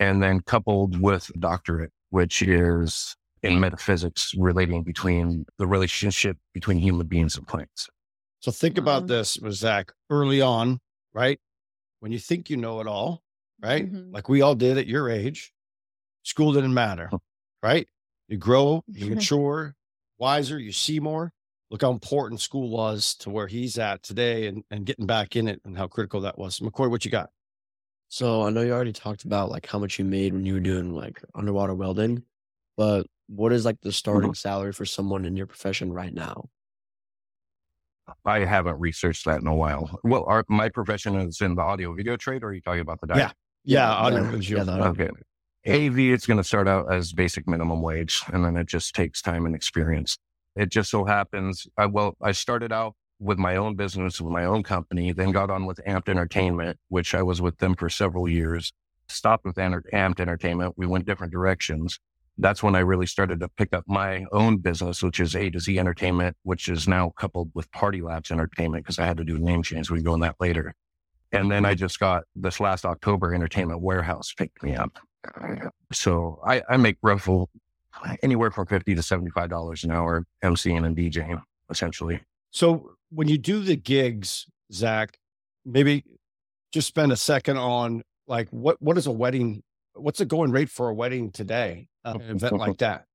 and 0.00 0.22
then 0.22 0.40
coupled 0.40 0.98
with 1.00 1.30
doctorate 1.38 1.92
which 2.10 2.40
is 2.42 3.14
in 3.42 3.58
metaphysics 3.60 4.32
relating 4.38 4.82
between 4.82 5.44
the 5.58 5.66
relationship 5.66 6.38
between 6.54 6.78
human 6.78 7.06
beings 7.06 7.36
and 7.36 7.46
plants 7.46 7.88
So 8.40 8.50
think 8.52 8.78
about 8.78 9.02
Um, 9.02 9.06
this 9.08 9.38
with 9.38 9.54
Zach 9.54 9.92
early 10.08 10.40
on, 10.40 10.80
right? 11.12 11.38
When 12.00 12.10
you 12.12 12.18
think 12.18 12.50
you 12.50 12.56
know 12.56 12.80
it 12.80 12.86
all, 12.86 13.22
right? 13.60 13.84
Mhm. 13.92 14.12
Like 14.12 14.28
we 14.28 14.42
all 14.42 14.54
did 14.56 14.78
at 14.78 14.86
your 14.86 15.08
age, 15.10 15.52
school 16.24 16.52
didn't 16.52 16.74
matter, 16.74 17.10
right? 17.62 17.86
You 18.28 18.38
grow, 18.38 18.82
you 18.88 19.06
mature, 19.14 19.74
wiser, 20.18 20.58
you 20.58 20.72
see 20.72 20.98
more. 21.00 21.32
Look 21.72 21.82
how 21.82 21.90
important 21.90 22.40
school 22.40 22.68
was 22.68 23.14
to 23.16 23.30
where 23.30 23.48
he's 23.48 23.78
at 23.78 24.02
today 24.02 24.46
and, 24.46 24.62
and 24.70 24.84
getting 24.84 25.06
back 25.06 25.36
in 25.36 25.48
it 25.48 25.60
and 25.64 25.76
how 25.76 25.88
critical 25.88 26.20
that 26.20 26.38
was. 26.38 26.60
McCoy, 26.60 26.90
what 26.90 27.04
you 27.04 27.10
got? 27.10 27.30
So 28.08 28.42
I 28.42 28.50
know 28.50 28.60
you 28.60 28.72
already 28.72 28.92
talked 28.92 29.24
about 29.24 29.50
like 29.50 29.66
how 29.66 29.78
much 29.78 29.98
you 29.98 30.04
made 30.04 30.34
when 30.34 30.44
you 30.44 30.52
were 30.54 30.60
doing 30.60 30.94
like 30.94 31.22
underwater 31.34 31.74
welding, 31.74 32.22
but 32.76 33.06
what 33.26 33.52
is 33.52 33.64
like 33.64 33.80
the 33.80 33.88
mm-hmm. 33.88 33.94
starting 33.94 34.34
salary 34.34 34.72
for 34.72 34.84
someone 34.84 35.24
in 35.24 35.34
your 35.34 35.46
profession 35.46 35.92
right 35.92 36.12
now? 36.12 36.48
i 38.24 38.40
haven't 38.40 38.78
researched 38.78 39.24
that 39.24 39.40
in 39.40 39.46
a 39.46 39.54
while 39.54 39.98
well 40.02 40.24
our, 40.26 40.44
my 40.48 40.68
profession 40.68 41.14
is 41.16 41.40
in 41.40 41.54
the 41.54 41.62
audio 41.62 41.94
video 41.94 42.16
trade 42.16 42.42
or 42.42 42.48
are 42.48 42.52
you 42.52 42.60
talking 42.60 42.80
about 42.80 43.00
the 43.00 43.06
Yeah. 43.16 43.30
Yeah, 43.64 43.90
audio 43.90 44.22
yeah, 44.22 44.30
visual. 44.30 44.66
yeah, 44.66 44.76
the- 44.76 44.88
Okay. 44.88 45.08
AV, 45.64 45.98
it's 46.12 46.26
going 46.26 46.38
to 46.38 46.44
start 46.44 46.66
out 46.66 46.92
as 46.92 47.12
basic 47.12 47.46
minimum 47.46 47.80
wage, 47.80 48.20
and 48.32 48.44
then 48.44 48.56
it 48.56 48.66
just 48.66 48.96
takes 48.96 49.22
time 49.22 49.46
and 49.46 49.54
experience. 49.54 50.18
It 50.56 50.70
just 50.70 50.90
so 50.90 51.04
happens, 51.04 51.66
I, 51.76 51.86
well, 51.86 52.16
I 52.22 52.32
started 52.32 52.72
out 52.72 52.94
with 53.18 53.38
my 53.38 53.56
own 53.56 53.76
business, 53.76 54.20
with 54.20 54.32
my 54.32 54.44
own 54.44 54.62
company, 54.62 55.12
then 55.12 55.30
got 55.30 55.50
on 55.50 55.64
with 55.64 55.80
Amped 55.86 56.08
Entertainment, 56.08 56.78
which 56.88 57.14
I 57.14 57.22
was 57.22 57.40
with 57.40 57.58
them 57.58 57.74
for 57.74 57.88
several 57.88 58.28
years. 58.28 58.72
Stopped 59.08 59.44
with 59.44 59.58
Enter- 59.58 59.84
Amped 59.92 60.20
Entertainment. 60.20 60.74
We 60.76 60.86
went 60.86 61.06
different 61.06 61.32
directions. 61.32 61.98
That's 62.38 62.62
when 62.62 62.74
I 62.74 62.80
really 62.80 63.06
started 63.06 63.40
to 63.40 63.48
pick 63.48 63.72
up 63.74 63.84
my 63.86 64.24
own 64.32 64.56
business, 64.58 65.02
which 65.02 65.20
is 65.20 65.36
A 65.36 65.50
to 65.50 65.60
Z 65.60 65.78
Entertainment, 65.78 66.36
which 66.42 66.68
is 66.68 66.88
now 66.88 67.10
coupled 67.16 67.50
with 67.54 67.70
Party 67.72 68.00
Labs 68.00 68.30
Entertainment 68.30 68.84
because 68.84 68.98
I 68.98 69.06
had 69.06 69.18
to 69.18 69.24
do 69.24 69.36
a 69.36 69.38
name 69.38 69.62
change. 69.62 69.90
We 69.90 69.98
can 69.98 70.04
go 70.04 70.12
on 70.14 70.20
that 70.20 70.36
later. 70.40 70.74
And 71.30 71.50
then 71.50 71.64
I 71.64 71.74
just 71.74 71.98
got 72.00 72.24
this 72.34 72.60
last 72.60 72.84
October 72.84 73.34
Entertainment 73.34 73.80
Warehouse 73.80 74.32
picked 74.36 74.62
me 74.62 74.74
up. 74.76 74.98
So 75.92 76.40
I, 76.46 76.62
I 76.68 76.76
make 76.76 76.96
roughly 77.02 77.46
anywhere 78.22 78.50
from 78.50 78.66
fifty 78.66 78.94
to 78.94 79.02
seventy 79.02 79.30
five 79.30 79.50
dollars 79.50 79.84
an 79.84 79.90
hour 79.90 80.24
MCing 80.44 80.84
and 80.86 80.96
DJing, 80.96 81.40
essentially. 81.70 82.20
So 82.50 82.92
when 83.10 83.28
you 83.28 83.38
do 83.38 83.60
the 83.60 83.76
gigs, 83.76 84.46
Zach, 84.72 85.18
maybe 85.64 86.04
just 86.72 86.88
spend 86.88 87.12
a 87.12 87.16
second 87.16 87.56
on 87.58 88.02
like 88.26 88.48
what 88.50 88.80
what 88.80 88.98
is 88.98 89.06
a 89.06 89.12
wedding? 89.12 89.62
What's 89.94 90.20
a 90.20 90.24
going 90.24 90.50
rate 90.50 90.70
for 90.70 90.88
a 90.88 90.94
wedding 90.94 91.30
today? 91.30 91.88
Uh, 92.04 92.18
an 92.20 92.30
event 92.36 92.56
like 92.56 92.78
that. 92.78 93.06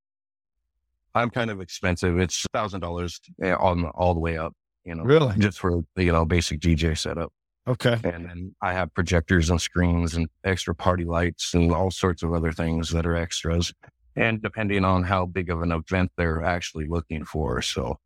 I'm 1.16 1.30
kind 1.32 1.50
of 1.50 1.62
expensive. 1.62 2.20
It's 2.20 2.46
thousand 2.54 2.82
dollars 2.82 3.20
on 3.44 3.86
all 3.86 4.14
the 4.14 4.20
way 4.20 4.38
up, 4.38 4.54
you 4.86 4.94
know, 4.94 5.04
Really? 5.04 5.34
just 5.40 5.60
for 5.60 5.84
you 5.96 6.12
know 6.12 6.26
basic 6.26 6.60
DJ 6.60 6.98
setup. 6.98 7.34
Okay. 7.68 8.00
And 8.04 8.30
then 8.30 8.56
I 8.62 8.72
have 8.74 8.94
projectors 8.94 9.50
and 9.50 9.60
screens 9.62 10.16
and 10.16 10.30
extra 10.46 10.74
party 10.74 11.04
lights 11.04 11.54
and 11.54 11.74
all 11.74 11.92
sorts 11.92 12.24
of 12.24 12.34
other 12.34 12.54
things 12.54 12.92
that 12.92 13.06
are 13.06 13.16
extras. 13.16 13.74
And 14.18 14.42
depending 14.42 14.84
on 14.84 15.04
how 15.04 15.28
big 15.28 15.50
of 15.50 15.62
an 15.62 15.72
event 15.72 16.12
they're 16.18 16.44
actually 16.44 16.88
looking 16.88 17.24
for. 17.24 17.62
So 17.62 18.00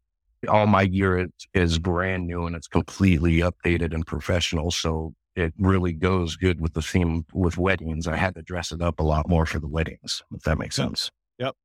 all 0.47 0.67
my 0.67 0.85
gear 0.85 1.19
is, 1.19 1.29
is 1.53 1.79
brand 1.79 2.27
new 2.27 2.45
and 2.45 2.55
it's 2.55 2.67
completely 2.67 3.37
updated 3.37 3.93
and 3.93 4.05
professional. 4.05 4.71
So 4.71 5.13
it 5.35 5.53
really 5.57 5.93
goes 5.93 6.35
good 6.35 6.59
with 6.59 6.73
the 6.73 6.81
theme 6.81 7.25
with 7.33 7.57
weddings. 7.57 8.07
I 8.07 8.17
had 8.17 8.35
to 8.35 8.41
dress 8.41 8.71
it 8.71 8.81
up 8.81 8.99
a 8.99 9.03
lot 9.03 9.29
more 9.29 9.45
for 9.45 9.59
the 9.59 9.67
weddings, 9.67 10.21
if 10.35 10.41
that 10.43 10.57
makes 10.57 10.75
sense. 10.75 11.09
Yep. 11.39 11.55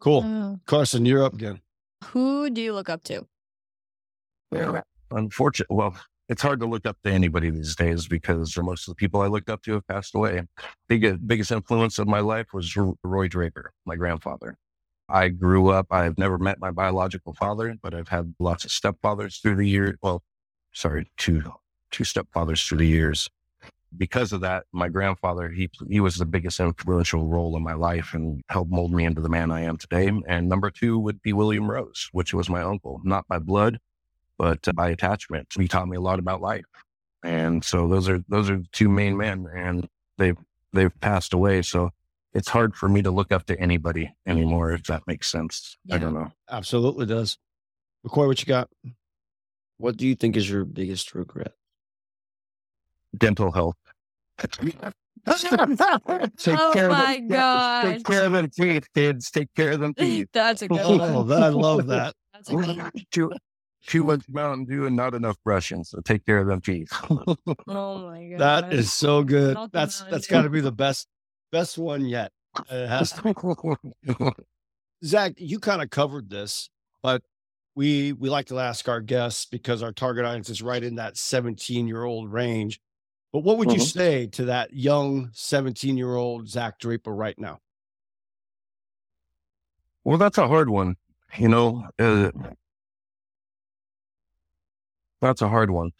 Cool. 0.00 0.22
Oh. 0.24 0.60
Carson, 0.66 1.06
you're 1.06 1.24
up 1.24 1.34
again. 1.34 1.60
Who 2.04 2.50
do 2.50 2.60
you 2.60 2.74
look 2.74 2.88
up 2.88 3.04
to? 3.04 3.26
Unfortunately, 5.12 5.76
well, 5.76 5.96
it's 6.28 6.42
hard 6.42 6.60
to 6.60 6.66
look 6.66 6.86
up 6.86 6.96
to 7.04 7.10
anybody 7.10 7.50
these 7.50 7.76
days 7.76 8.08
because 8.08 8.56
most 8.56 8.88
of 8.88 8.92
the 8.92 8.96
people 8.96 9.20
I 9.20 9.26
looked 9.26 9.48
up 9.50 9.62
to 9.62 9.74
have 9.74 9.86
passed 9.86 10.14
away. 10.14 10.42
Biggest, 10.88 11.26
biggest 11.26 11.52
influence 11.52 11.98
of 11.98 12.08
my 12.08 12.20
life 12.20 12.46
was 12.52 12.76
Roy 13.04 13.28
Draper, 13.28 13.72
my 13.84 13.96
grandfather. 13.96 14.56
I 15.08 15.28
grew 15.28 15.68
up, 15.68 15.86
I've 15.92 16.18
never 16.18 16.36
met 16.36 16.58
my 16.58 16.72
biological 16.72 17.32
father, 17.32 17.76
but 17.80 17.94
I've 17.94 18.08
had 18.08 18.34
lots 18.40 18.64
of 18.64 18.72
stepfathers 18.72 19.40
through 19.40 19.56
the 19.56 19.68
years. 19.68 19.96
Well, 20.02 20.22
sorry, 20.72 21.10
two, 21.16 21.42
two 21.92 22.02
stepfathers 22.02 22.66
through 22.66 22.78
the 22.78 22.86
years. 22.88 23.30
Because 23.96 24.32
of 24.32 24.40
that, 24.40 24.64
my 24.72 24.88
grandfather, 24.88 25.48
he, 25.48 25.70
he 25.88 26.00
was 26.00 26.16
the 26.16 26.26
biggest 26.26 26.58
influential 26.58 27.24
role 27.24 27.56
in 27.56 27.62
my 27.62 27.72
life 27.74 28.14
and 28.14 28.42
helped 28.50 28.70
mold 28.70 28.92
me 28.92 29.04
into 29.04 29.20
the 29.20 29.28
man 29.28 29.52
I 29.52 29.60
am 29.60 29.76
today. 29.76 30.10
And 30.26 30.48
number 30.48 30.70
two 30.70 30.98
would 30.98 31.22
be 31.22 31.32
William 31.32 31.70
Rose, 31.70 32.08
which 32.10 32.34
was 32.34 32.50
my 32.50 32.62
uncle, 32.62 33.00
not 33.04 33.28
by 33.28 33.38
blood, 33.38 33.78
but 34.38 34.66
by 34.74 34.90
attachment. 34.90 35.48
He 35.56 35.68
taught 35.68 35.88
me 35.88 35.96
a 35.96 36.00
lot 36.00 36.18
about 36.18 36.40
life. 36.40 36.64
And 37.22 37.64
so 37.64 37.88
those 37.88 38.08
are 38.08 38.22
those 38.28 38.48
are 38.50 38.62
two 38.72 38.88
main 38.88 39.16
men 39.16 39.46
and 39.54 39.88
they've 40.18 40.36
they've 40.72 40.92
passed 41.00 41.32
away. 41.32 41.62
So 41.62 41.90
it's 42.34 42.48
hard 42.48 42.76
for 42.76 42.88
me 42.88 43.02
to 43.02 43.10
look 43.10 43.32
up 43.32 43.46
to 43.46 43.58
anybody 43.58 44.12
anymore, 44.26 44.72
if 44.72 44.84
that 44.84 45.02
makes 45.06 45.30
sense. 45.30 45.76
I 45.90 45.98
don't 45.98 46.14
know. 46.14 46.30
Absolutely 46.50 47.06
does. 47.06 47.38
McCoy, 48.06 48.26
what 48.26 48.40
you 48.40 48.46
got? 48.46 48.68
What 49.78 49.96
do 49.96 50.06
you 50.06 50.14
think 50.14 50.36
is 50.36 50.48
your 50.48 50.64
biggest 50.64 51.14
regret? 51.14 51.52
Dental 53.16 53.50
health. 53.50 53.76
Take 54.38 54.72
Oh 55.26 56.70
care 56.72 56.86
of 56.86 56.92
my 56.92 57.16
them- 57.16 57.28
God. 57.28 57.82
Take 57.82 58.04
care 58.04 58.24
of 58.26 58.32
them 58.32 58.48
teeth, 58.50 58.86
kids. 58.94 59.30
Take 59.30 59.52
care 59.54 59.72
of 59.72 59.80
them 59.80 59.94
teeth. 59.98 60.28
That's 60.32 60.62
a 60.62 60.68
good 60.68 60.80
Oh, 60.82 60.98
one. 61.22 61.28
that, 61.28 61.42
I 61.42 61.48
love 61.48 61.86
that. 61.88 62.14
That's 62.34 62.50
a 62.50 62.54
good 62.54 62.76
one. 62.76 63.38
Too, 63.86 64.00
too 64.00 64.04
much 64.04 64.28
Mountain 64.28 64.66
Dew 64.66 64.86
and 64.86 64.96
not 64.96 65.14
enough 65.14 65.36
brushing. 65.44 65.84
So 65.84 66.00
take 66.00 66.24
care 66.26 66.38
of 66.38 66.46
them 66.46 66.60
teeth. 66.60 66.92
Oh 67.68 67.98
my 68.08 68.24
god. 68.28 68.38
That 68.38 68.72
is 68.72 68.92
so 68.92 69.24
good. 69.24 69.54
Not 69.54 69.72
That's 69.72 70.04
that's 70.04 70.26
got 70.28 70.42
to 70.42 70.50
be 70.50 70.60
the 70.60 70.70
best 70.70 71.08
best 71.50 71.78
one 71.78 72.04
yet. 72.04 72.30
It 72.70 72.86
has 72.86 73.12
to. 73.12 73.76
Zach, 75.04 75.32
you 75.38 75.58
kind 75.58 75.82
of 75.82 75.90
covered 75.90 76.30
this, 76.30 76.70
but 77.02 77.22
we 77.74 78.12
we 78.12 78.30
like 78.30 78.46
to 78.46 78.58
ask 78.60 78.88
our 78.88 79.00
guests 79.00 79.46
because 79.46 79.82
our 79.82 79.92
target 79.92 80.24
audience 80.24 80.48
is 80.48 80.62
right 80.62 80.82
in 80.82 80.94
that 80.96 81.16
17 81.16 81.88
year 81.88 82.04
old 82.04 82.32
range. 82.32 82.80
But 83.32 83.40
what 83.40 83.58
would 83.58 83.72
you 83.72 83.80
Mhm. 83.80 83.92
say 83.92 84.26
to 84.28 84.44
that 84.46 84.72
young 84.72 85.30
17 85.32 85.96
year 85.96 86.14
old 86.14 86.48
Zach 86.48 86.78
Draper 86.78 87.14
right 87.14 87.38
now? 87.38 87.58
Well, 90.04 90.18
that's 90.18 90.38
a 90.38 90.46
hard 90.46 90.68
one. 90.68 90.96
You 91.36 91.48
know, 91.48 91.88
uh, 91.98 92.30
that's 95.26 95.42
a 95.42 95.48
hard 95.48 95.70
one. 95.70 95.90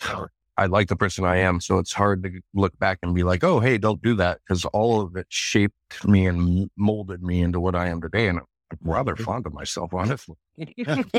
I 0.59 0.67
like 0.67 0.89
the 0.89 0.97
person 0.97 1.25
I 1.25 1.37
am, 1.37 1.61
so 1.61 1.79
it's 1.79 1.93
hard 1.93 2.23
to 2.23 2.41
look 2.55 2.79
back 2.79 2.99
and 3.03 3.15
be 3.15 3.23
like, 3.23 3.45
"Oh, 3.45 3.61
hey, 3.61 3.77
don't 3.77 4.01
do 4.03 4.15
that," 4.17 4.41
because 4.47 4.65
all 4.67 5.03
of 5.03 5.15
it 5.17 5.27
shaped 5.29 6.05
me 6.07 6.27
and 6.27 6.71
molded 6.77 7.23
me 7.23 7.43
into 7.43 7.61
what 7.61 7.75
I 7.75 7.89
am 7.89 8.01
today, 8.01 8.29
and 8.29 8.39
I'm 8.39 8.47
rather 8.83 9.15
fond 9.17 9.47
of 9.47 9.53
myself, 9.53 9.93
honestly. 9.93 10.37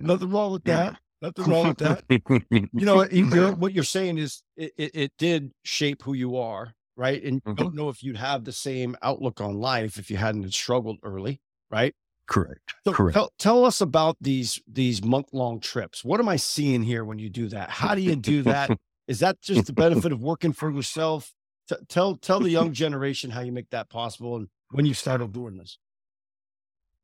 Nothing 0.00 0.30
wrong 0.30 0.52
with 0.52 0.64
that. 0.64 0.96
Nothing 1.22 1.44
wrong 1.46 1.68
with 1.68 1.78
that. 1.78 2.04
You 2.08 2.70
know, 2.86 2.96
what- 2.96 3.12
you- 3.12 3.26
you're- 3.30 3.50
what 3.58 3.72
you're 3.72 3.84
saying 3.84 4.18
is 4.18 4.42
it, 4.56 4.72
it, 4.76 4.90
it 4.94 5.12
did 5.18 5.52
shape 5.64 6.02
who 6.02 6.12
you 6.12 6.36
are, 6.36 6.74
right? 6.96 7.22
And 7.22 7.40
you 7.46 7.52
Mhm. 7.52 7.56
don't 7.56 7.74
know 7.74 7.88
if 7.88 8.02
you'd 8.02 8.16
have 8.18 8.44
the 8.44 8.52
same 8.52 8.96
outlook 9.02 9.40
on 9.40 9.54
life 9.58 9.98
if 9.98 10.10
you 10.10 10.16
hadn't 10.18 10.52
struggled 10.52 10.98
early, 11.02 11.40
right? 11.70 11.94
Correct. 12.26 12.74
So 12.84 12.92
Correct. 12.92 13.14
tell, 13.14 13.32
tell 13.38 13.64
us 13.64 13.80
about 13.80 14.16
these 14.20 14.60
these 14.66 15.02
month 15.02 15.28
long 15.32 15.60
trips. 15.60 16.04
What 16.04 16.20
am 16.20 16.28
I 16.28 16.36
seeing 16.36 16.82
here 16.82 17.04
when 17.04 17.18
you 17.18 17.30
do 17.30 17.48
that? 17.48 17.70
How 17.70 17.94
do 17.94 18.00
you 18.00 18.16
do 18.16 18.42
that? 18.42 18.70
Is 19.08 19.20
that 19.20 19.40
just 19.40 19.66
the 19.66 19.72
benefit 19.72 20.10
of 20.10 20.20
working 20.20 20.52
for 20.52 20.70
yourself? 20.70 21.32
T- 21.68 21.76
tell 21.88 22.16
tell 22.16 22.40
the 22.40 22.50
young 22.50 22.72
generation 22.72 23.30
how 23.30 23.42
you 23.42 23.52
make 23.52 23.70
that 23.70 23.88
possible 23.88 24.36
and 24.36 24.48
when 24.70 24.86
you 24.86 24.94
started 24.94 25.32
doing 25.32 25.56
this. 25.56 25.78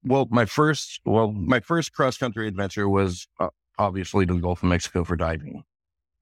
Well, 0.05 0.27
my 0.31 0.47
first, 0.47 1.01
well, 1.05 1.31
my 1.31 1.61
first 1.61 1.93
cross 1.93 2.17
country 2.19 2.49
adventure 2.49 2.89
was 2.89 3.29
uh, 3.39 3.49
obviously 3.79 4.27
to 4.27 4.35
the 4.35 4.41
Gulf 4.41 4.63
of 4.63 4.69
Mexico 4.69 5.05
for 5.05 5.15
diving. 5.15 5.63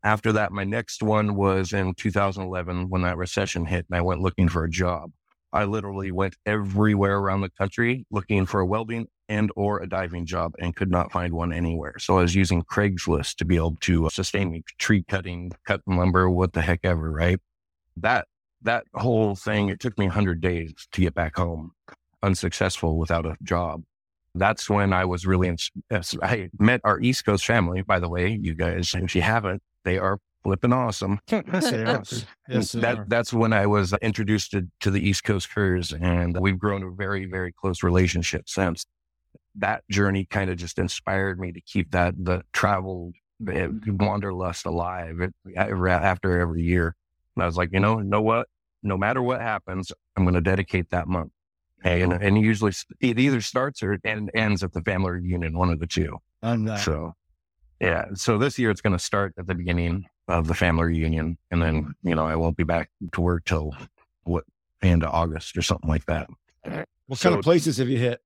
After 0.02 0.32
that, 0.32 0.52
my 0.52 0.64
next 0.64 1.02
one 1.02 1.34
was 1.34 1.72
in 1.72 1.94
2011 1.94 2.88
when 2.88 3.02
that 3.02 3.16
recession 3.16 3.66
hit 3.66 3.86
and 3.90 3.96
I 3.96 4.02
went 4.02 4.20
looking 4.20 4.48
for 4.48 4.64
a 4.64 4.70
job. 4.70 5.12
I 5.52 5.64
literally 5.64 6.12
went 6.12 6.36
everywhere 6.46 7.18
around 7.18 7.40
the 7.40 7.50
country 7.50 8.06
looking 8.10 8.46
for 8.46 8.60
a 8.60 8.66
welding 8.66 9.08
and 9.28 9.50
or 9.56 9.80
a 9.80 9.88
diving 9.88 10.26
job 10.26 10.54
and 10.58 10.74
could 10.74 10.90
not 10.90 11.12
find 11.12 11.32
one 11.32 11.52
anywhere. 11.52 11.94
So 11.98 12.18
I 12.18 12.22
was 12.22 12.34
using 12.34 12.62
Craigslist 12.62 13.36
to 13.36 13.44
be 13.44 13.56
able 13.56 13.76
to 13.82 14.06
uh, 14.06 14.10
sustain 14.10 14.50
me 14.50 14.62
tree 14.78 15.04
cutting, 15.08 15.52
cutting 15.66 15.96
lumber, 15.96 16.28
what 16.28 16.52
the 16.52 16.62
heck 16.62 16.80
ever, 16.84 17.10
right? 17.10 17.38
That 17.96 18.26
that 18.62 18.84
whole 18.94 19.34
thing, 19.36 19.68
it 19.68 19.80
took 19.80 19.98
me 19.98 20.06
100 20.06 20.40
days 20.40 20.74
to 20.92 21.00
get 21.00 21.14
back 21.14 21.36
home 21.36 21.72
unsuccessful 22.22 22.98
without 22.98 23.24
a 23.24 23.36
job. 23.42 23.82
That's 24.34 24.68
when 24.68 24.92
I 24.92 25.06
was 25.06 25.26
really, 25.26 25.48
ins- 25.48 25.70
I 25.90 26.50
met 26.58 26.80
our 26.84 27.00
East 27.00 27.24
Coast 27.24 27.46
family, 27.46 27.82
by 27.82 27.98
the 27.98 28.08
way, 28.08 28.38
you 28.40 28.54
guys, 28.54 28.94
if 28.94 29.16
you 29.16 29.22
haven't, 29.22 29.62
they 29.84 29.98
are 29.98 30.18
flipping 30.42 30.72
awesome. 30.72 31.20
Yes, 31.30 31.70
they 31.70 31.84
are. 31.84 32.02
Yes, 32.48 32.72
they 32.72 32.80
that, 32.80 32.98
are. 32.98 33.04
that's 33.08 33.32
when 33.32 33.52
I 33.52 33.66
was 33.66 33.92
uh, 33.92 33.98
introduced 34.02 34.52
to, 34.52 34.66
to 34.80 34.90
the 34.90 35.06
East 35.06 35.24
Coast 35.24 35.50
Couriers, 35.50 35.92
and 35.92 36.38
we've 36.38 36.58
grown 36.58 36.82
a 36.82 36.90
very, 36.90 37.26
very 37.26 37.52
close 37.52 37.82
relationship 37.82 38.48
since. 38.48 38.86
That 39.56 39.82
journey 39.90 40.26
kind 40.26 40.50
of 40.50 40.56
just 40.56 40.78
inspired 40.78 41.40
me 41.40 41.52
to 41.52 41.60
keep 41.60 41.90
that 41.90 42.14
the 42.16 42.42
travel 42.52 43.12
mm-hmm. 43.42 43.96
wanderlust 43.96 44.66
alive 44.66 45.20
every- 45.56 45.90
after 45.90 46.40
every 46.40 46.62
year. 46.62 46.94
And 47.36 47.42
I 47.42 47.46
was 47.46 47.56
like, 47.56 47.70
you 47.72 47.80
know, 47.80 48.00
know 48.00 48.22
what? 48.22 48.48
No 48.82 48.96
matter 48.96 49.22
what 49.22 49.40
happens, 49.40 49.92
I'm 50.16 50.24
going 50.24 50.34
to 50.34 50.40
dedicate 50.40 50.90
that 50.90 51.08
month. 51.08 51.32
And, 51.82 52.12
and 52.12 52.38
usually 52.38 52.72
it 53.00 53.18
either 53.18 53.40
starts 53.40 53.82
or 53.82 53.98
and 54.04 54.30
ends 54.34 54.62
at 54.62 54.72
the 54.72 54.82
family 54.82 55.12
reunion, 55.12 55.56
one 55.56 55.70
of 55.70 55.80
the 55.80 55.86
two. 55.86 56.18
I'm 56.42 56.64
not. 56.64 56.80
So, 56.80 57.14
yeah. 57.80 58.06
So 58.14 58.36
this 58.36 58.58
year 58.58 58.70
it's 58.70 58.82
going 58.82 58.96
to 58.96 59.02
start 59.02 59.34
at 59.38 59.46
the 59.46 59.54
beginning 59.54 60.04
of 60.30 60.46
the 60.46 60.54
family 60.54 60.84
reunion, 60.84 61.36
and 61.50 61.62
then 61.62 61.94
you 62.02 62.14
know 62.14 62.26
I 62.26 62.36
won't 62.36 62.56
be 62.56 62.64
back 62.64 62.90
to 63.12 63.20
work 63.20 63.44
till 63.44 63.74
what 64.24 64.44
end 64.82 65.04
of 65.04 65.12
August 65.12 65.56
or 65.56 65.62
something 65.62 65.88
like 65.88 66.06
that. 66.06 66.28
What 67.06 67.18
so- 67.18 67.30
kind 67.30 67.38
of 67.38 67.44
places 67.44 67.78
have 67.78 67.88
you 67.88 67.98
hit? 67.98 68.20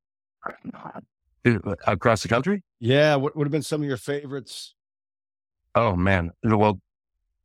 Uh, 1.44 1.74
across 1.86 2.22
the 2.22 2.28
country? 2.28 2.62
Yeah, 2.80 3.16
what 3.16 3.36
would 3.36 3.46
have 3.46 3.52
been 3.52 3.62
some 3.62 3.82
of 3.82 3.88
your 3.88 3.96
favorites? 3.96 4.74
Oh 5.74 5.96
man. 5.96 6.30
Well, 6.42 6.80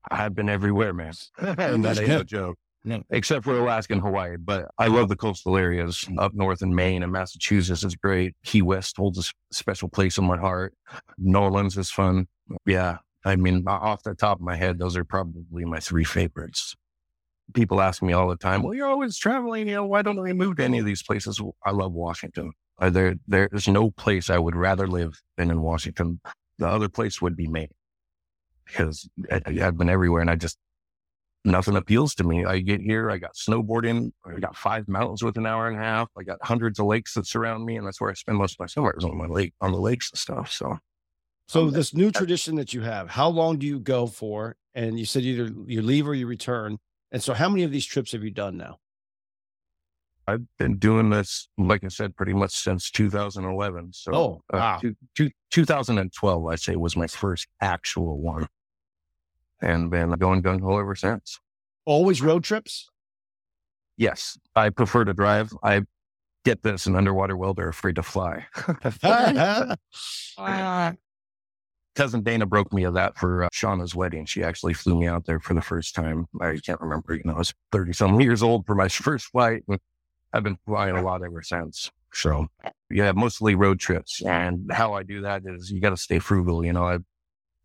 I've 0.09 0.35
been 0.35 0.49
everywhere, 0.49 0.93
man. 0.93 1.13
and 1.37 1.57
that 1.85 1.99
ain't 1.99 2.07
no 2.07 2.23
joke. 2.23 2.57
No. 2.85 3.03
Except 3.09 3.43
for 3.43 3.59
Alaska 3.59 3.93
and 3.93 4.01
Hawaii, 4.01 4.37
but 4.37 4.69
I 4.77 4.87
love 4.87 5.09
the 5.09 5.17
coastal 5.17 5.57
areas 5.57 6.07
up 6.17 6.33
north 6.33 6.61
in 6.61 6.73
Maine 6.73 7.03
and 7.03 7.11
Massachusetts 7.11 7.83
is 7.83 7.95
great. 7.95 8.35
Key 8.45 8.61
West 8.61 8.95
holds 8.95 9.19
a 9.19 9.53
special 9.53 9.89
place 9.89 10.17
in 10.17 10.23
my 10.23 10.37
heart. 10.37 10.73
New 11.17 11.37
Orleans 11.37 11.77
is 11.77 11.89
fun. 11.91 12.27
Yeah. 12.65 12.99
I 13.25 13.35
mean, 13.35 13.67
off 13.67 14.03
the 14.03 14.15
top 14.15 14.37
of 14.37 14.43
my 14.43 14.55
head, 14.55 14.79
those 14.79 14.95
are 14.95 15.03
probably 15.03 15.65
my 15.65 15.79
three 15.79 16.03
favorites. 16.03 16.75
People 17.53 17.81
ask 17.81 18.01
me 18.01 18.13
all 18.13 18.29
the 18.29 18.37
time, 18.37 18.63
well, 18.63 18.73
you're 18.73 18.87
always 18.87 19.17
traveling. 19.17 19.67
You 19.67 19.75
know, 19.75 19.85
why 19.85 20.01
don't 20.01 20.21
we 20.21 20.33
move 20.33 20.57
to 20.57 20.63
any 20.63 20.79
of 20.79 20.85
these 20.85 21.03
places? 21.03 21.41
I 21.65 21.71
love 21.71 21.93
Washington. 21.93 22.51
Uh, 22.77 22.89
there, 22.89 23.15
there's 23.27 23.67
no 23.67 23.91
place 23.91 24.29
I 24.29 24.37
would 24.37 24.55
rather 24.55 24.87
live 24.87 25.19
than 25.35 25.51
in 25.51 25.61
Washington. 25.61 26.21
The 26.59 26.67
other 26.67 26.89
place 26.89 27.21
would 27.21 27.35
be 27.35 27.47
Maine 27.47 27.69
because 28.65 29.09
I, 29.31 29.41
I've 29.45 29.77
been 29.77 29.89
everywhere 29.89 30.21
and 30.21 30.29
I 30.29 30.35
just, 30.35 30.57
nothing 31.43 31.75
appeals 31.75 32.15
to 32.15 32.23
me. 32.23 32.45
I 32.45 32.59
get 32.59 32.81
here, 32.81 33.09
I 33.09 33.17
got 33.17 33.33
snowboarding, 33.33 34.11
I 34.25 34.39
got 34.39 34.55
five 34.55 34.87
mountains 34.87 35.23
with 35.23 35.37
an 35.37 35.45
hour 35.45 35.67
and 35.67 35.77
a 35.77 35.81
half, 35.81 36.09
I 36.17 36.23
got 36.23 36.37
hundreds 36.41 36.79
of 36.79 36.85
lakes 36.85 37.15
that 37.15 37.25
surround 37.25 37.65
me, 37.65 37.77
and 37.77 37.87
that's 37.87 37.99
where 37.99 38.11
I 38.11 38.13
spend 38.13 38.37
most 38.37 38.53
of 38.53 38.59
my 38.59 38.67
summers 38.67 39.03
on 39.03 39.17
my 39.17 39.25
lake, 39.25 39.53
on 39.59 39.71
the 39.71 39.79
lakes 39.79 40.11
and 40.11 40.19
stuff. 40.19 40.51
So 40.51 40.77
So 41.49 41.71
this 41.71 41.95
new 41.95 42.11
tradition 42.11 42.57
that 42.57 42.75
you 42.75 42.81
have, 42.81 43.09
how 43.09 43.27
long 43.27 43.57
do 43.57 43.65
you 43.65 43.79
go 43.79 44.05
for? 44.05 44.55
And 44.75 44.99
you 44.99 45.05
said 45.05 45.23
either 45.23 45.51
you 45.65 45.81
leave 45.81 46.07
or 46.07 46.13
you 46.13 46.27
return. 46.27 46.77
And 47.11 47.23
so 47.23 47.33
how 47.33 47.49
many 47.49 47.63
of 47.63 47.71
these 47.71 47.87
trips 47.87 48.11
have 48.11 48.23
you 48.23 48.29
done 48.29 48.55
now? 48.55 48.77
I've 50.27 50.45
been 50.59 50.77
doing 50.77 51.09
this, 51.09 51.47
like 51.57 51.83
I 51.83 51.87
said, 51.87 52.15
pretty 52.15 52.33
much 52.33 52.51
since 52.51 52.91
2011. 52.91 53.93
So 53.93 54.13
Oh, 54.13 54.43
uh, 54.53 54.79
two, 54.79 54.95
two, 55.15 55.31
2012, 55.49 56.45
I'd 56.45 56.59
say, 56.59 56.75
was 56.75 56.95
my 56.95 57.07
first 57.07 57.47
actual 57.59 58.19
one. 58.19 58.47
And 59.59 59.89
been 59.89 60.11
going 60.11 60.43
gung 60.43 60.61
ho 60.61 60.77
ever 60.77 60.93
since. 60.93 61.39
Always 61.83 62.21
road 62.21 62.43
trips? 62.43 62.91
Yes, 63.97 64.37
I 64.55 64.69
prefer 64.69 65.03
to 65.03 65.15
drive. 65.15 65.51
I 65.63 65.81
get 66.45 66.61
this 66.61 66.85
an 66.85 66.95
underwater 66.95 67.35
welder 67.35 67.69
afraid 67.69 67.95
to 67.95 68.03
fly. 68.03 68.45
cousin 71.99 72.23
Dana 72.23 72.45
broke 72.45 72.71
me 72.71 72.85
of 72.85 72.93
that 72.93 73.17
for 73.17 73.43
uh, 73.43 73.49
Shauna's 73.53 73.93
wedding. 73.93 74.25
She 74.25 74.41
actually 74.41 74.73
flew 74.73 74.97
me 74.97 75.05
out 75.05 75.25
there 75.25 75.41
for 75.41 75.53
the 75.53 75.61
first 75.61 75.93
time. 75.93 76.27
I 76.39 76.57
can't 76.65 76.79
remember, 76.79 77.13
you 77.13 77.23
know, 77.25 77.33
I 77.33 77.39
was 77.39 77.53
30 77.73 77.91
something 77.91 78.21
years 78.21 78.41
old 78.41 78.65
for 78.65 78.73
my 78.73 78.87
first 78.87 79.25
flight. 79.25 79.63
And 79.67 79.79
I've 80.31 80.43
been 80.43 80.57
flying 80.65 80.95
a 80.95 81.01
lot 81.01 81.25
ever 81.25 81.41
since. 81.41 81.91
So 82.13 82.47
yeah, 82.89 83.11
mostly 83.11 83.53
road 83.53 83.81
trips. 83.81 84.21
And 84.21 84.71
how 84.71 84.93
I 84.93 85.03
do 85.03 85.21
that 85.21 85.41
is 85.45 85.71
you 85.71 85.81
got 85.81 85.89
to 85.89 85.97
stay 85.97 86.19
frugal. 86.19 86.63
You 86.65 86.71
know, 86.71 86.85
I 86.85 86.99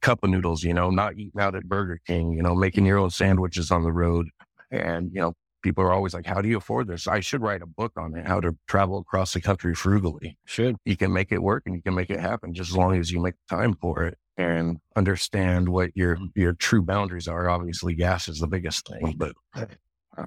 cup 0.02 0.24
of 0.24 0.30
noodles, 0.30 0.64
you 0.64 0.74
know, 0.74 0.90
not 0.90 1.12
eating 1.14 1.40
out 1.40 1.54
at 1.54 1.68
Burger 1.68 2.00
King, 2.04 2.32
you 2.32 2.42
know, 2.42 2.56
making 2.56 2.86
your 2.86 2.98
own 2.98 3.10
sandwiches 3.10 3.70
on 3.70 3.84
the 3.84 3.92
road. 3.92 4.30
And, 4.72 5.12
you 5.14 5.20
know, 5.20 5.34
people 5.62 5.84
are 5.84 5.92
always 5.92 6.12
like, 6.12 6.26
how 6.26 6.42
do 6.42 6.48
you 6.48 6.56
afford 6.56 6.88
this? 6.88 7.06
I 7.06 7.20
should 7.20 7.40
write 7.40 7.62
a 7.62 7.66
book 7.66 7.92
on 7.96 8.16
it, 8.16 8.26
how 8.26 8.40
to 8.40 8.56
travel 8.66 8.98
across 8.98 9.32
the 9.32 9.40
country 9.40 9.76
frugally 9.76 10.36
Should. 10.44 10.76
you 10.84 10.96
can 10.96 11.12
make 11.12 11.30
it 11.30 11.40
work 11.40 11.62
and 11.66 11.76
you 11.76 11.82
can 11.82 11.94
make 11.94 12.10
it 12.10 12.18
happen 12.18 12.52
just 12.52 12.70
as 12.70 12.76
long 12.76 12.98
as 12.98 13.12
you 13.12 13.20
make 13.20 13.34
time 13.48 13.74
for 13.80 14.02
it 14.02 14.18
and 14.36 14.78
understand 14.96 15.68
what 15.68 15.96
your 15.96 16.18
your 16.34 16.54
true 16.54 16.82
boundaries 16.82 17.28
are. 17.28 17.48
Obviously, 17.48 17.94
gas 17.94 18.28
is 18.28 18.38
the 18.40 18.46
biggest 18.46 18.86
thing, 18.88 19.14
but 19.16 19.34
uh, 19.54 19.66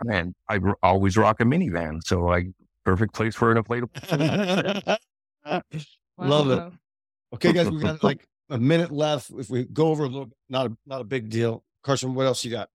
and 0.09 0.33
I 0.49 0.57
r- 0.57 0.77
always 0.81 1.17
rock 1.17 1.39
a 1.41 1.43
minivan, 1.43 2.01
so 2.03 2.21
like 2.21 2.47
perfect 2.83 3.13
place 3.13 3.35
for 3.35 3.51
an 3.51 3.63
inflatable. 3.63 4.97
Love 6.17 6.49
it. 6.51 6.73
Okay, 7.35 7.53
guys, 7.53 7.69
we 7.69 7.81
got 7.81 8.03
like 8.03 8.27
a 8.49 8.57
minute 8.57 8.91
left. 8.91 9.31
If 9.37 9.49
we 9.49 9.65
go 9.65 9.87
over 9.87 10.03
a 10.03 10.07
little, 10.07 10.29
not 10.49 10.67
a 10.67 10.77
not 10.85 11.01
a 11.01 11.05
big 11.05 11.29
deal. 11.29 11.63
Carson, 11.83 12.15
what 12.15 12.25
else 12.25 12.43
you 12.43 12.51
got? 12.51 12.69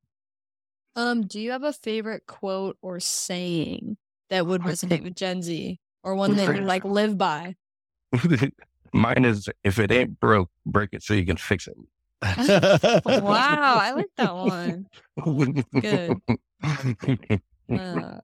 Um, 0.94 1.22
do 1.22 1.40
you 1.40 1.52
have 1.52 1.62
a 1.62 1.72
favorite 1.72 2.26
quote 2.26 2.76
or 2.82 3.00
saying 3.00 3.96
that 4.28 4.46
would 4.46 4.62
resonate 4.62 5.02
with 5.02 5.14
Gen 5.14 5.42
Z, 5.42 5.80
or 6.02 6.14
one 6.14 6.36
that 6.36 6.54
you 6.54 6.62
like 6.62 6.84
live 6.84 7.16
by? 7.16 7.56
Mine 8.92 9.24
is 9.24 9.48
if 9.64 9.78
it 9.78 9.90
ain't 9.90 10.20
broke, 10.20 10.50
break 10.66 10.90
it 10.92 11.02
so 11.02 11.14
you 11.14 11.24
can 11.26 11.37
fix 11.37 11.66
it. 11.66 11.76
Wow, 13.05 13.78
I 13.81 13.92
like 13.92 14.11
that 14.16 14.35
one. 14.35 14.87
Good. 15.81 17.40
Uh, 17.72 18.20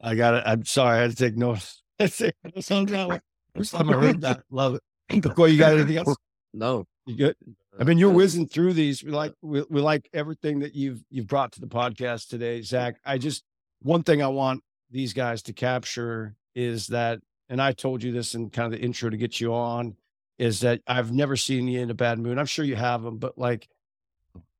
I 0.00 0.14
got 0.14 0.34
it. 0.34 0.44
I'm 0.46 0.64
sorry, 0.64 0.98
I 0.98 1.02
had 1.02 1.10
to 1.10 1.16
take 1.16 1.36
notes. 1.36 1.82
First 1.98 2.20
time 2.20 3.90
I 3.90 3.92
heard 3.94 4.20
that. 4.20 4.42
Love 4.50 4.78
it. 5.10 5.34
Cool, 5.34 5.48
you 5.48 5.58
got 5.58 5.72
anything 5.72 5.96
else? 5.96 6.14
No. 6.52 6.86
You 7.06 7.16
good? 7.16 7.36
I 7.78 7.84
mean, 7.84 7.98
you're 7.98 8.12
whizzing 8.12 8.46
through 8.46 8.74
these. 8.74 9.02
We 9.02 9.10
like 9.10 9.32
we, 9.42 9.64
we 9.68 9.80
like 9.80 10.08
everything 10.12 10.60
that 10.60 10.74
you've 10.74 11.02
you've 11.10 11.26
brought 11.26 11.52
to 11.52 11.60
the 11.60 11.66
podcast 11.66 12.28
today, 12.28 12.62
Zach. 12.62 12.96
I 13.04 13.18
just 13.18 13.42
one 13.82 14.02
thing 14.02 14.22
I 14.22 14.28
want 14.28 14.62
these 14.94 15.12
guys 15.12 15.42
to 15.42 15.52
capture 15.52 16.36
is 16.54 16.86
that, 16.86 17.20
and 17.48 17.60
I 17.60 17.72
told 17.72 18.02
you 18.02 18.12
this 18.12 18.34
in 18.34 18.48
kind 18.48 18.72
of 18.72 18.78
the 18.78 18.84
intro 18.84 19.10
to 19.10 19.16
get 19.16 19.40
you 19.40 19.52
on, 19.52 19.96
is 20.38 20.60
that 20.60 20.80
I've 20.86 21.12
never 21.12 21.36
seen 21.36 21.68
you 21.68 21.80
in 21.80 21.90
a 21.90 21.94
bad 21.94 22.18
mood. 22.18 22.38
I'm 22.38 22.46
sure 22.46 22.64
you 22.64 22.76
have 22.76 23.02
them, 23.02 23.18
but 23.18 23.36
like, 23.36 23.68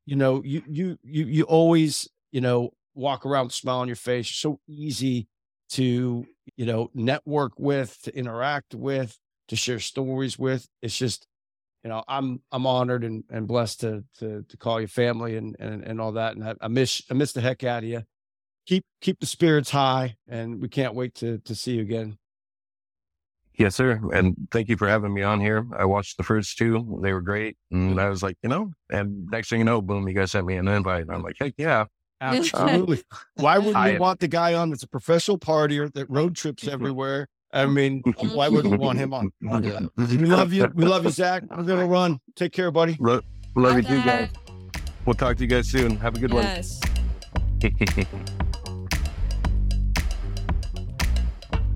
you 0.05 0.17
know, 0.17 0.43
you 0.45 0.63
you 0.69 0.99
you 1.03 1.25
you 1.25 1.45
always 1.45 2.09
you 2.31 2.41
know 2.41 2.71
walk 2.95 3.25
around 3.25 3.47
with 3.47 3.55
a 3.55 3.57
smile 3.57 3.79
on 3.79 3.89
your 3.89 3.97
face. 3.97 4.29
So 4.29 4.61
easy 4.69 5.29
to 5.71 6.27
you 6.57 6.67
know 6.67 6.91
network 6.95 7.53
with, 7.59 8.03
to 8.03 8.15
interact 8.17 8.75
with, 8.75 9.19
to 9.49 9.57
share 9.57 9.81
stories 9.81 10.39
with. 10.39 10.69
It's 10.83 10.97
just 10.97 11.27
you 11.85 11.91
know, 11.91 12.03
I'm 12.09 12.41
I'm 12.51 12.67
honored 12.67 13.05
and, 13.05 13.25
and 13.31 13.47
blessed 13.47 13.81
to 13.81 14.05
to 14.19 14.43
to 14.49 14.57
call 14.57 14.81
you 14.81 14.89
family 14.89 15.37
and 15.37 15.55
and, 15.61 15.83
and 15.85 16.01
all 16.01 16.13
that. 16.13 16.35
And 16.35 16.45
I, 16.45 16.55
I 16.61 16.69
miss 16.69 17.03
I 17.11 17.15
miss 17.15 17.33
the 17.33 17.41
heck 17.41 17.63
out 17.63 17.85
of 17.85 17.89
you. 17.89 18.03
Keep 18.67 18.85
keep 19.01 19.21
the 19.21 19.27
spirits 19.27 19.71
high, 19.71 20.17
and 20.29 20.61
we 20.61 20.69
can't 20.69 20.95
wait 20.95 21.15
to 21.17 21.39
to 21.39 21.55
see 21.55 21.77
you 21.77 21.83
again. 21.83 22.19
Yes, 23.57 23.77
sir. 23.77 24.01
And 24.13 24.49
thank 24.51 24.69
you 24.69 24.77
for 24.77 24.89
having 24.89 25.15
me 25.15 25.23
on 25.23 25.41
here. 25.41 25.65
I 25.79 25.85
watched 25.85 26.17
the 26.17 26.25
first 26.25 26.59
two; 26.59 26.99
they 27.03 27.13
were 27.13 27.21
great, 27.21 27.57
and 27.71 28.01
I 28.01 28.09
was 28.09 28.23
like, 28.23 28.37
you 28.43 28.49
know. 28.49 28.73
And 28.91 29.29
next 29.31 29.51
thing 29.51 29.61
you 29.61 29.65
know, 29.65 29.81
boom, 29.81 30.09
you 30.09 30.15
guys 30.15 30.33
sent 30.33 30.47
me 30.47 30.57
an 30.57 30.67
invite. 30.67 31.03
And 31.03 31.13
I'm 31.13 31.23
like, 31.23 31.37
heck 31.39 31.55
yeah, 31.57 31.85
um, 32.21 32.37
Absolutely. 32.37 33.03
Why 33.35 33.59
would 33.59 33.67
we 33.67 33.75
I- 33.75 33.99
want 33.99 34.21
the 34.21 34.29
guy 34.29 34.55
on 34.55 34.71
that's 34.71 34.83
a 34.83 34.89
professional 34.89 35.39
partier 35.39 35.93
that 35.93 36.09
road 36.09 36.35
trips 36.37 36.65
mm-hmm. 36.65 36.73
everywhere? 36.73 37.29
I 37.53 37.67
mean, 37.67 38.03
why 38.33 38.49
would 38.49 38.67
we 38.67 38.77
want 38.77 38.99
him 38.99 39.15
on? 39.15 39.31
We 39.41 40.17
love 40.27 40.53
you. 40.53 40.69
We 40.75 40.85
love 40.85 41.05
you, 41.05 41.11
Zach. 41.11 41.45
We're 41.49 41.63
gonna 41.63 41.87
run. 41.87 42.19
Take 42.35 42.53
care, 42.53 42.73
buddy. 42.73 42.97
Lo- 42.99 43.21
love 43.55 43.77
you 43.77 43.83
Bye, 43.83 43.89
too, 43.89 44.03
guys. 44.03 44.29
We'll 45.07 45.15
talk 45.15 45.37
to 45.37 45.45
you 45.45 45.49
guys 45.49 45.69
soon. 45.69 45.97
Have 45.99 46.17
a 46.17 46.19
good 46.19 46.33
Yes. 46.33 46.81
one. 47.61 48.27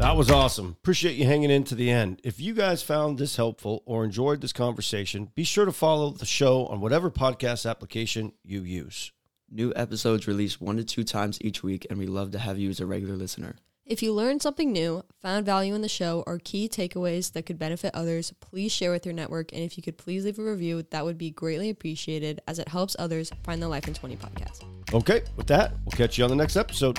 That 0.09 0.17
was 0.17 0.31
awesome. 0.31 0.75
Appreciate 0.81 1.17
you 1.17 1.27
hanging 1.27 1.51
in 1.51 1.65
to 1.65 1.75
the 1.75 1.91
end. 1.91 2.23
If 2.25 2.41
you 2.41 2.55
guys 2.55 2.83
found 2.83 3.19
this 3.19 3.37
helpful 3.37 3.83
or 3.85 4.05
enjoyed 4.05 4.41
this 4.41 4.55
conversation, 4.55 5.31
be 5.35 5.45
sure 5.45 5.67
to 5.67 5.71
follow 5.71 6.13
the 6.13 6.25
show 6.25 6.65
on 6.69 6.81
whatever 6.81 7.11
podcast 7.11 7.69
application 7.69 8.33
you 8.43 8.63
use. 8.63 9.13
New 9.51 9.71
episodes 9.77 10.27
released 10.27 10.63
one 10.63 10.79
to 10.79 10.83
two 10.83 11.05
times 11.05 11.37
each 11.43 11.63
week, 11.63 11.87
and 11.91 11.99
we 11.99 12.07
love 12.07 12.31
to 12.31 12.39
have 12.39 12.59
you 12.59 12.71
as 12.71 12.81
a 12.81 12.87
regular 12.87 13.17
listener. 13.17 13.57
If 13.85 14.03
you 14.03 14.15
learned 14.15 14.41
something 14.41 14.73
new, 14.73 15.03
found 15.21 15.45
value 15.45 15.75
in 15.75 15.83
the 15.83 15.91
show, 15.91 16.25
or 16.27 16.41
key 16.43 16.71
takeaways 16.71 17.35
that 17.35 17.45
could 17.45 17.59
benefit 17.59 17.91
others, 17.93 18.33
please 18.41 18.73
share 18.73 18.93
with 18.93 19.05
your 19.05 19.15
network. 19.15 19.53
And 19.53 19.61
if 19.61 19.77
you 19.77 19.83
could 19.83 19.99
please 19.99 20.25
leave 20.25 20.39
a 20.39 20.43
review, 20.43 20.85
that 20.91 21.05
would 21.05 21.19
be 21.19 21.31
greatly 21.31 21.69
appreciated 21.69 22.41
as 22.49 22.59
it 22.59 22.69
helps 22.69 22.97
others 22.99 23.31
find 23.43 23.61
the 23.61 23.69
Life 23.69 23.87
in 23.87 23.93
20 23.93 24.17
podcast. 24.17 24.65
Okay, 24.95 25.21
with 25.37 25.49
that, 25.49 25.73
we'll 25.85 25.93
catch 25.99 26.17
you 26.17 26.25
on 26.25 26.31
the 26.31 26.37
next 26.37 26.57
episode. 26.57 26.99